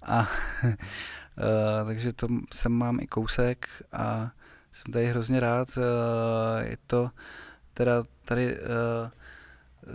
a 0.03 0.21
uh, 0.63 1.87
takže 1.87 2.13
to 2.13 2.29
sem 2.53 2.73
mám 2.73 3.01
i 3.01 3.07
kousek 3.07 3.69
a 3.93 4.31
jsem 4.73 4.93
tady 4.93 5.07
hrozně 5.07 5.41
rád. 5.41 5.69
Uh, 5.77 5.85
je 6.63 6.77
to 6.87 7.11
teda 7.75 8.05
tady 8.25 8.59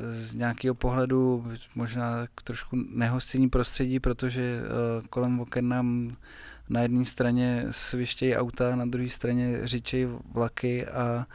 z 0.10 0.36
nějakého 0.36 0.76
pohledu 0.76 1.48
možná 1.76 2.28
trošku 2.44 2.76
nehostinní 2.90 3.50
prostředí, 3.50 4.00
protože 4.00 4.62
kolem 5.10 5.40
oken 5.40 5.70
nám 5.70 6.16
na 6.70 6.82
jedné 6.82 7.06
straně 7.06 7.66
svištějí 7.72 8.36
auta, 8.36 8.76
na 8.76 8.86
druhé 8.86 9.10
straně 9.10 9.60
řičejí 9.64 10.08
vlaky 10.34 10.88
a 10.88 11.26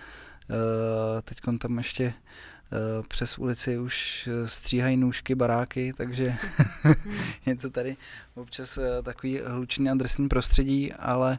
uh, 0.50 1.20
teď 1.24 1.38
tam 1.58 1.78
ještě 1.78 2.06
uh, 2.06 3.06
přes 3.06 3.38
ulici 3.38 3.78
už 3.78 4.28
stříhají 4.44 4.96
nůžky, 4.96 5.34
baráky, 5.34 5.92
takže 5.96 6.36
je 7.46 7.56
to 7.56 7.70
tady 7.70 7.96
občas 8.34 8.78
uh, 8.78 8.84
takový 9.02 9.40
hlučný 9.46 9.90
a 9.90 9.94
drsný 9.94 10.28
prostředí, 10.28 10.92
ale 10.92 11.38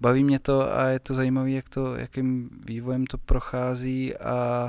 baví 0.00 0.24
mě 0.24 0.38
to 0.38 0.76
a 0.78 0.86
je 0.86 0.98
to 0.98 1.14
zajímavé, 1.14 1.50
jak 1.50 1.68
to, 1.68 1.96
jakým 1.96 2.50
vývojem 2.66 3.06
to 3.06 3.18
prochází 3.18 4.16
a 4.16 4.68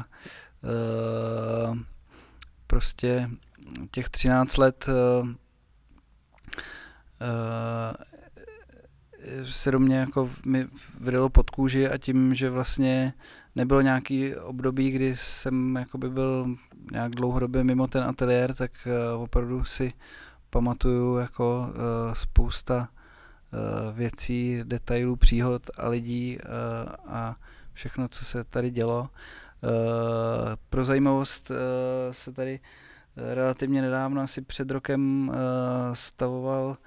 uh, 0.61 1.77
prostě 2.67 3.29
těch 3.91 4.09
13 4.09 4.57
let 4.57 4.85
uh, 4.87 5.29
se 9.43 9.71
do 9.71 9.79
mě 9.79 9.97
jako 9.97 10.29
mi 10.45 10.67
vydalo 11.01 11.29
pod 11.29 11.49
kůži 11.49 11.89
a 11.89 11.97
tím, 11.97 12.35
že 12.35 12.49
vlastně 12.49 13.13
nebylo 13.55 13.81
nějaký 13.81 14.35
období, 14.35 14.91
kdy 14.91 15.15
jsem 15.17 15.75
jakoby 15.75 16.09
byl 16.09 16.45
nějak 16.91 17.11
dlouhodobě 17.11 17.63
mimo 17.63 17.87
ten 17.87 18.03
ateliér, 18.03 18.53
tak 18.53 18.71
uh, 19.15 19.23
opravdu 19.23 19.63
si 19.63 19.93
pamatuju 20.49 21.17
jako 21.17 21.67
uh, 21.67 22.13
spousta 22.13 22.77
uh, 22.79 23.97
věcí, 23.97 24.59
detailů, 24.63 25.15
příhod 25.15 25.69
a 25.77 25.87
lidí 25.87 26.37
a 27.07 27.35
všechno, 27.73 28.07
co 28.07 28.25
se 28.25 28.43
tady 28.43 28.71
dělo. 28.71 29.09
Pro 30.69 30.85
zajímavost 30.85 31.51
se 32.11 32.31
tady 32.31 32.59
relativně 33.15 33.81
nedávno, 33.81 34.21
asi 34.21 34.41
před 34.41 34.71
rokem, 34.71 35.31
stavoval 35.93 36.77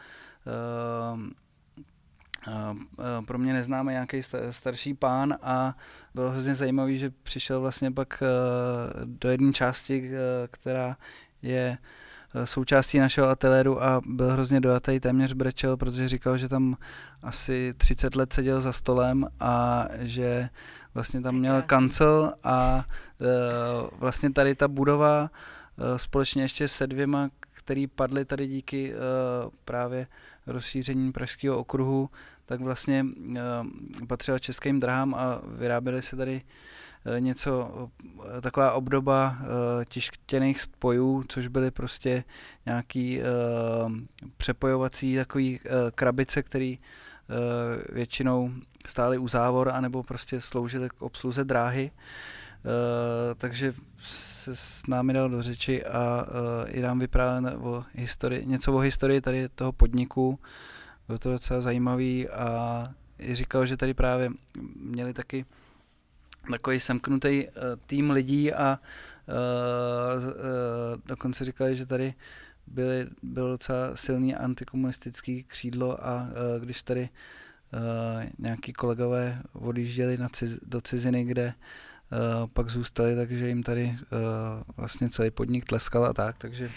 pro 3.26 3.38
mě 3.38 3.52
neznáme 3.52 3.92
nějaký 3.92 4.20
starší 4.50 4.94
pán 4.94 5.38
a 5.42 5.76
bylo 6.14 6.30
hrozně 6.30 6.54
zajímavý, 6.54 6.98
že 6.98 7.10
přišel 7.22 7.60
vlastně 7.60 7.90
pak 7.92 8.22
do 9.04 9.30
jedné 9.30 9.52
části, 9.52 10.10
která 10.50 10.96
je 11.42 11.78
součástí 12.44 12.98
našeho 12.98 13.28
ateliéru 13.28 13.82
a 13.82 14.00
byl 14.06 14.30
hrozně 14.30 14.60
dojatý, 14.60 15.00
téměř 15.00 15.32
brečel, 15.32 15.76
protože 15.76 16.08
říkal, 16.08 16.36
že 16.36 16.48
tam 16.48 16.76
asi 17.22 17.74
30 17.76 18.16
let 18.16 18.32
seděl 18.32 18.60
za 18.60 18.72
stolem 18.72 19.26
a 19.40 19.84
že 19.98 20.48
vlastně 20.94 21.20
tam 21.20 21.34
měl 21.34 21.62
kancel 21.62 22.34
a 22.44 22.84
vlastně 23.98 24.30
tady 24.30 24.54
ta 24.54 24.68
budova 24.68 25.30
společně 25.96 26.42
ještě 26.42 26.68
se 26.68 26.86
dvěma, 26.86 27.28
který 27.40 27.86
padly 27.86 28.24
tady 28.24 28.46
díky 28.46 28.94
právě 29.64 30.06
rozšíření 30.48 31.12
Pražského 31.12 31.58
okruhu, 31.58 32.10
tak 32.46 32.60
vlastně 32.60 33.04
uh, 33.04 33.36
patřila 34.06 34.38
českým 34.38 34.78
drahám 34.78 35.14
a 35.14 35.40
vyráběly 35.44 36.02
se 36.02 36.16
tady 36.16 36.42
uh, 37.06 37.20
něco, 37.20 37.70
uh, 38.14 38.40
taková 38.40 38.72
obdoba 38.72 39.38
tištěných 39.88 40.60
spojů, 40.60 41.24
což 41.28 41.46
byly 41.46 41.70
prostě 41.70 42.24
nějaký 42.66 43.20
přepojovací 44.36 45.16
takový 45.16 45.60
krabice, 45.94 46.42
který 46.42 46.78
většinou 47.88 48.50
stály 48.86 49.18
u 49.18 49.28
závor 49.28 49.68
anebo 49.68 50.02
prostě 50.02 50.40
sloužily 50.40 50.88
k 50.88 51.02
obsluze 51.02 51.44
dráhy. 51.44 51.90
Uh, 51.94 52.00
takže 53.36 53.74
se 54.00 54.56
s 54.56 54.86
námi 54.86 55.12
dal 55.12 55.28
do 55.28 55.42
řeči 55.42 55.84
a 55.84 56.22
uh, 56.22 56.30
i 56.66 56.82
nám 56.82 56.98
vyprávěl 56.98 57.58
o 57.66 57.84
historii, 57.92 58.46
něco 58.46 58.72
o 58.72 58.78
historii 58.78 59.20
tady 59.20 59.48
toho 59.48 59.72
podniku, 59.72 60.38
bylo 61.06 61.18
to 61.18 61.30
docela 61.30 61.60
zajímavý 61.60 62.28
a 62.28 62.88
říkal, 63.32 63.66
že 63.66 63.76
tady 63.76 63.94
právě 63.94 64.30
měli 64.76 65.12
taky 65.12 65.46
takový 66.50 66.80
semknutý 66.80 67.46
uh, 67.46 67.52
tým 67.86 68.10
lidí 68.10 68.52
a 68.52 68.78
uh, 69.28 70.24
uh, 70.26 70.32
dokonce 71.06 71.44
říkali, 71.44 71.76
že 71.76 71.86
tady 71.86 72.14
byly, 72.66 73.06
bylo 73.22 73.48
docela 73.48 73.96
silný 73.96 74.34
antikomunistický 74.34 75.44
křídlo 75.44 76.06
a 76.06 76.22
uh, 76.22 76.64
když 76.64 76.82
tady 76.82 77.08
uh, 77.72 78.24
nějaký 78.38 78.72
kolegové 78.72 79.42
odjížděli 79.52 80.18
na 80.18 80.28
ciz, 80.28 80.58
do 80.62 80.80
ciziny, 80.80 81.24
kde 81.24 81.46
uh, 81.46 81.52
pak 82.52 82.68
zůstali, 82.68 83.16
takže 83.16 83.48
jim 83.48 83.62
tady 83.62 83.84
uh, 83.84 84.18
vlastně 84.76 85.08
celý 85.08 85.30
podnik 85.30 85.64
tleskal 85.64 86.04
a 86.04 86.12
tak, 86.12 86.38
takže 86.38 86.70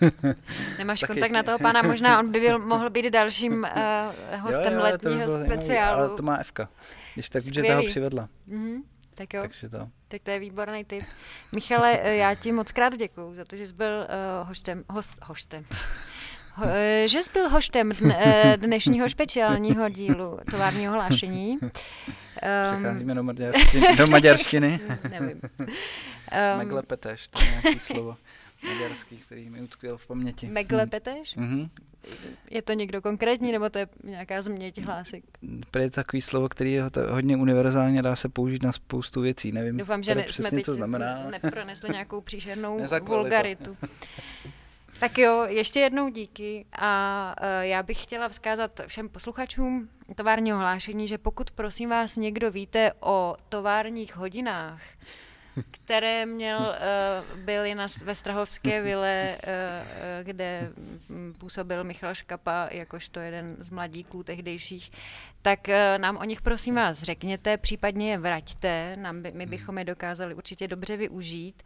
Nemáš 0.78 1.00
Taky. 1.00 1.12
kontakt 1.12 1.30
na 1.30 1.42
toho 1.42 1.58
pána, 1.58 1.82
možná 1.82 2.18
on 2.18 2.32
by 2.32 2.40
byl, 2.40 2.58
mohl 2.58 2.90
být 2.90 3.10
dalším 3.10 3.52
uh, 3.52 4.40
hostem 4.40 4.72
jo, 4.72 4.78
jo, 4.78 4.82
letního 4.84 5.32
to 5.32 5.38
by 5.38 5.44
speciálu. 5.44 6.02
Ale 6.02 6.16
to 6.16 6.22
má 6.22 6.36
Evka, 6.36 6.68
když 7.14 7.30
tak, 7.30 7.42
že 7.42 7.74
ho 7.74 7.82
přivedla. 7.82 8.28
Mm-hmm. 8.48 8.82
Tak 9.14 9.34
jo, 9.34 9.42
Takže 9.42 9.68
to. 9.68 9.88
tak 10.08 10.22
to 10.22 10.30
je 10.30 10.38
výborný 10.38 10.84
tip. 10.84 11.04
Michale, 11.52 11.98
eh, 12.02 12.16
já 12.16 12.34
ti 12.34 12.52
moc 12.52 12.72
krát 12.72 12.96
děkuju 12.96 13.34
za 13.34 13.44
to, 13.44 13.56
že 13.56 13.66
jsi 13.66 13.72
byl 13.72 13.90
uh, 13.90 14.48
hoštem, 14.48 14.84
host, 14.90 15.14
hoštem. 15.22 15.64
Ho, 16.56 16.66
že 17.06 17.22
jsi 17.22 17.30
byl 17.32 17.48
hoštem 17.48 17.92
dne, 17.92 18.56
dnešního 18.60 19.08
speciálního 19.08 19.88
dílu 19.88 20.38
továrního 20.50 20.92
hlášení. 20.92 21.58
Um, 21.62 21.70
Přecházíme 22.66 23.14
do, 23.14 23.22
maďarštiny. 23.22 23.96
do 23.96 24.06
maďarštiny. 24.06 24.80
Nevím. 25.10 25.40
Um, 25.60 25.66
Meglepeteš, 26.58 27.28
to 27.28 27.42
je 27.42 27.50
nějaký 27.50 27.78
slovo 27.78 28.16
maďarský, 28.66 29.16
který 29.16 29.50
mi 29.50 29.60
utkvěl 29.60 29.96
v 29.96 30.06
paměti. 30.06 30.46
Meglepeteš? 30.46 31.36
Mm-hmm. 31.36 31.68
Je 32.50 32.62
to 32.62 32.72
někdo 32.72 33.02
konkrétní, 33.02 33.52
nebo 33.52 33.70
to 33.70 33.78
je 33.78 33.88
nějaká 34.04 34.40
změť 34.40 34.82
hlásek? 34.82 35.24
To 35.70 35.78
je 35.78 35.90
takový 35.90 36.20
slovo, 36.20 36.48
který 36.48 36.72
je 36.72 36.82
hodně 37.10 37.36
univerzálně, 37.36 38.02
dá 38.02 38.16
se 38.16 38.28
použít 38.28 38.62
na 38.62 38.72
spoustu 38.72 39.20
věcí. 39.20 39.52
Nevím 39.52 39.76
Doufám, 39.76 40.02
že 40.02 40.14
ne, 40.14 40.22
přesně, 40.22 40.42
jsme 40.42 40.50
teď 40.50 40.64
co 40.64 40.74
znamená. 40.74 41.26
nepronesli 41.30 41.90
nějakou 41.90 42.20
příšernou 42.20 42.80
vulgaritu. 43.06 43.76
Tak 45.04 45.18
jo, 45.18 45.44
ještě 45.48 45.80
jednou 45.80 46.08
díky 46.08 46.66
a 46.78 47.34
uh, 47.42 47.46
já 47.60 47.82
bych 47.82 48.02
chtěla 48.02 48.28
vzkázat 48.28 48.80
všem 48.86 49.08
posluchačům 49.08 49.88
továrního 50.14 50.58
hlášení, 50.58 51.08
že 51.08 51.18
pokud 51.18 51.50
prosím 51.50 51.90
vás 51.90 52.16
někdo 52.16 52.50
víte 52.50 52.92
o 53.00 53.36
továrních 53.48 54.16
hodinách, 54.16 54.82
které 55.70 56.26
měl, 56.26 56.58
uh, 56.58 57.38
byly 57.38 57.74
na, 57.74 57.86
ve 58.04 58.14
Strahovské 58.14 58.82
vile, 58.82 59.36
uh, 59.46 59.52
kde 60.22 60.70
působil 61.38 61.84
Michal 61.84 62.14
Škapa 62.14 62.68
jakožto 62.70 63.20
jeden 63.20 63.56
z 63.58 63.70
mladíků 63.70 64.22
tehdejších, 64.22 64.92
tak 65.42 65.68
nám 65.96 66.16
o 66.16 66.24
nich 66.24 66.42
prosím 66.42 66.74
vás 66.74 67.02
řekněte, 67.02 67.56
případně 67.56 68.10
je 68.10 68.18
vraťte, 68.18 68.96
nám 68.96 69.22
by, 69.22 69.32
my 69.32 69.46
bychom 69.46 69.78
je 69.78 69.84
dokázali 69.84 70.34
určitě 70.34 70.68
dobře 70.68 70.96
využít. 70.96 71.62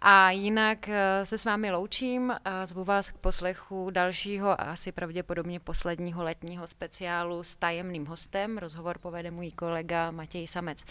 A 0.00 0.30
jinak 0.30 0.88
se 1.24 1.38
s 1.38 1.44
vámi 1.44 1.70
loučím 1.70 2.34
a 2.44 2.66
zvu 2.66 2.84
vás 2.84 3.10
k 3.10 3.18
poslechu 3.18 3.90
dalšího 3.90 4.48
a 4.48 4.64
asi 4.64 4.92
pravděpodobně 4.92 5.60
posledního 5.60 6.22
letního 6.22 6.66
speciálu 6.66 7.44
s 7.44 7.56
tajemným 7.56 8.06
hostem. 8.06 8.58
Rozhovor 8.58 8.98
povede 8.98 9.30
můj 9.30 9.50
kolega 9.50 10.10
Matěj 10.10 10.46
Samec. 10.46 10.84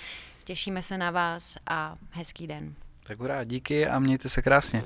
Těšíme 0.47 0.83
se 0.83 0.97
na 0.97 1.11
vás 1.11 1.57
a 1.69 1.95
hezký 2.11 2.47
den. 2.47 2.73
Tak 3.03 3.19
hurá, 3.19 3.43
díky 3.43 3.87
a 3.87 3.99
mějte 3.99 4.29
se 4.29 4.41
krásně. 4.41 4.83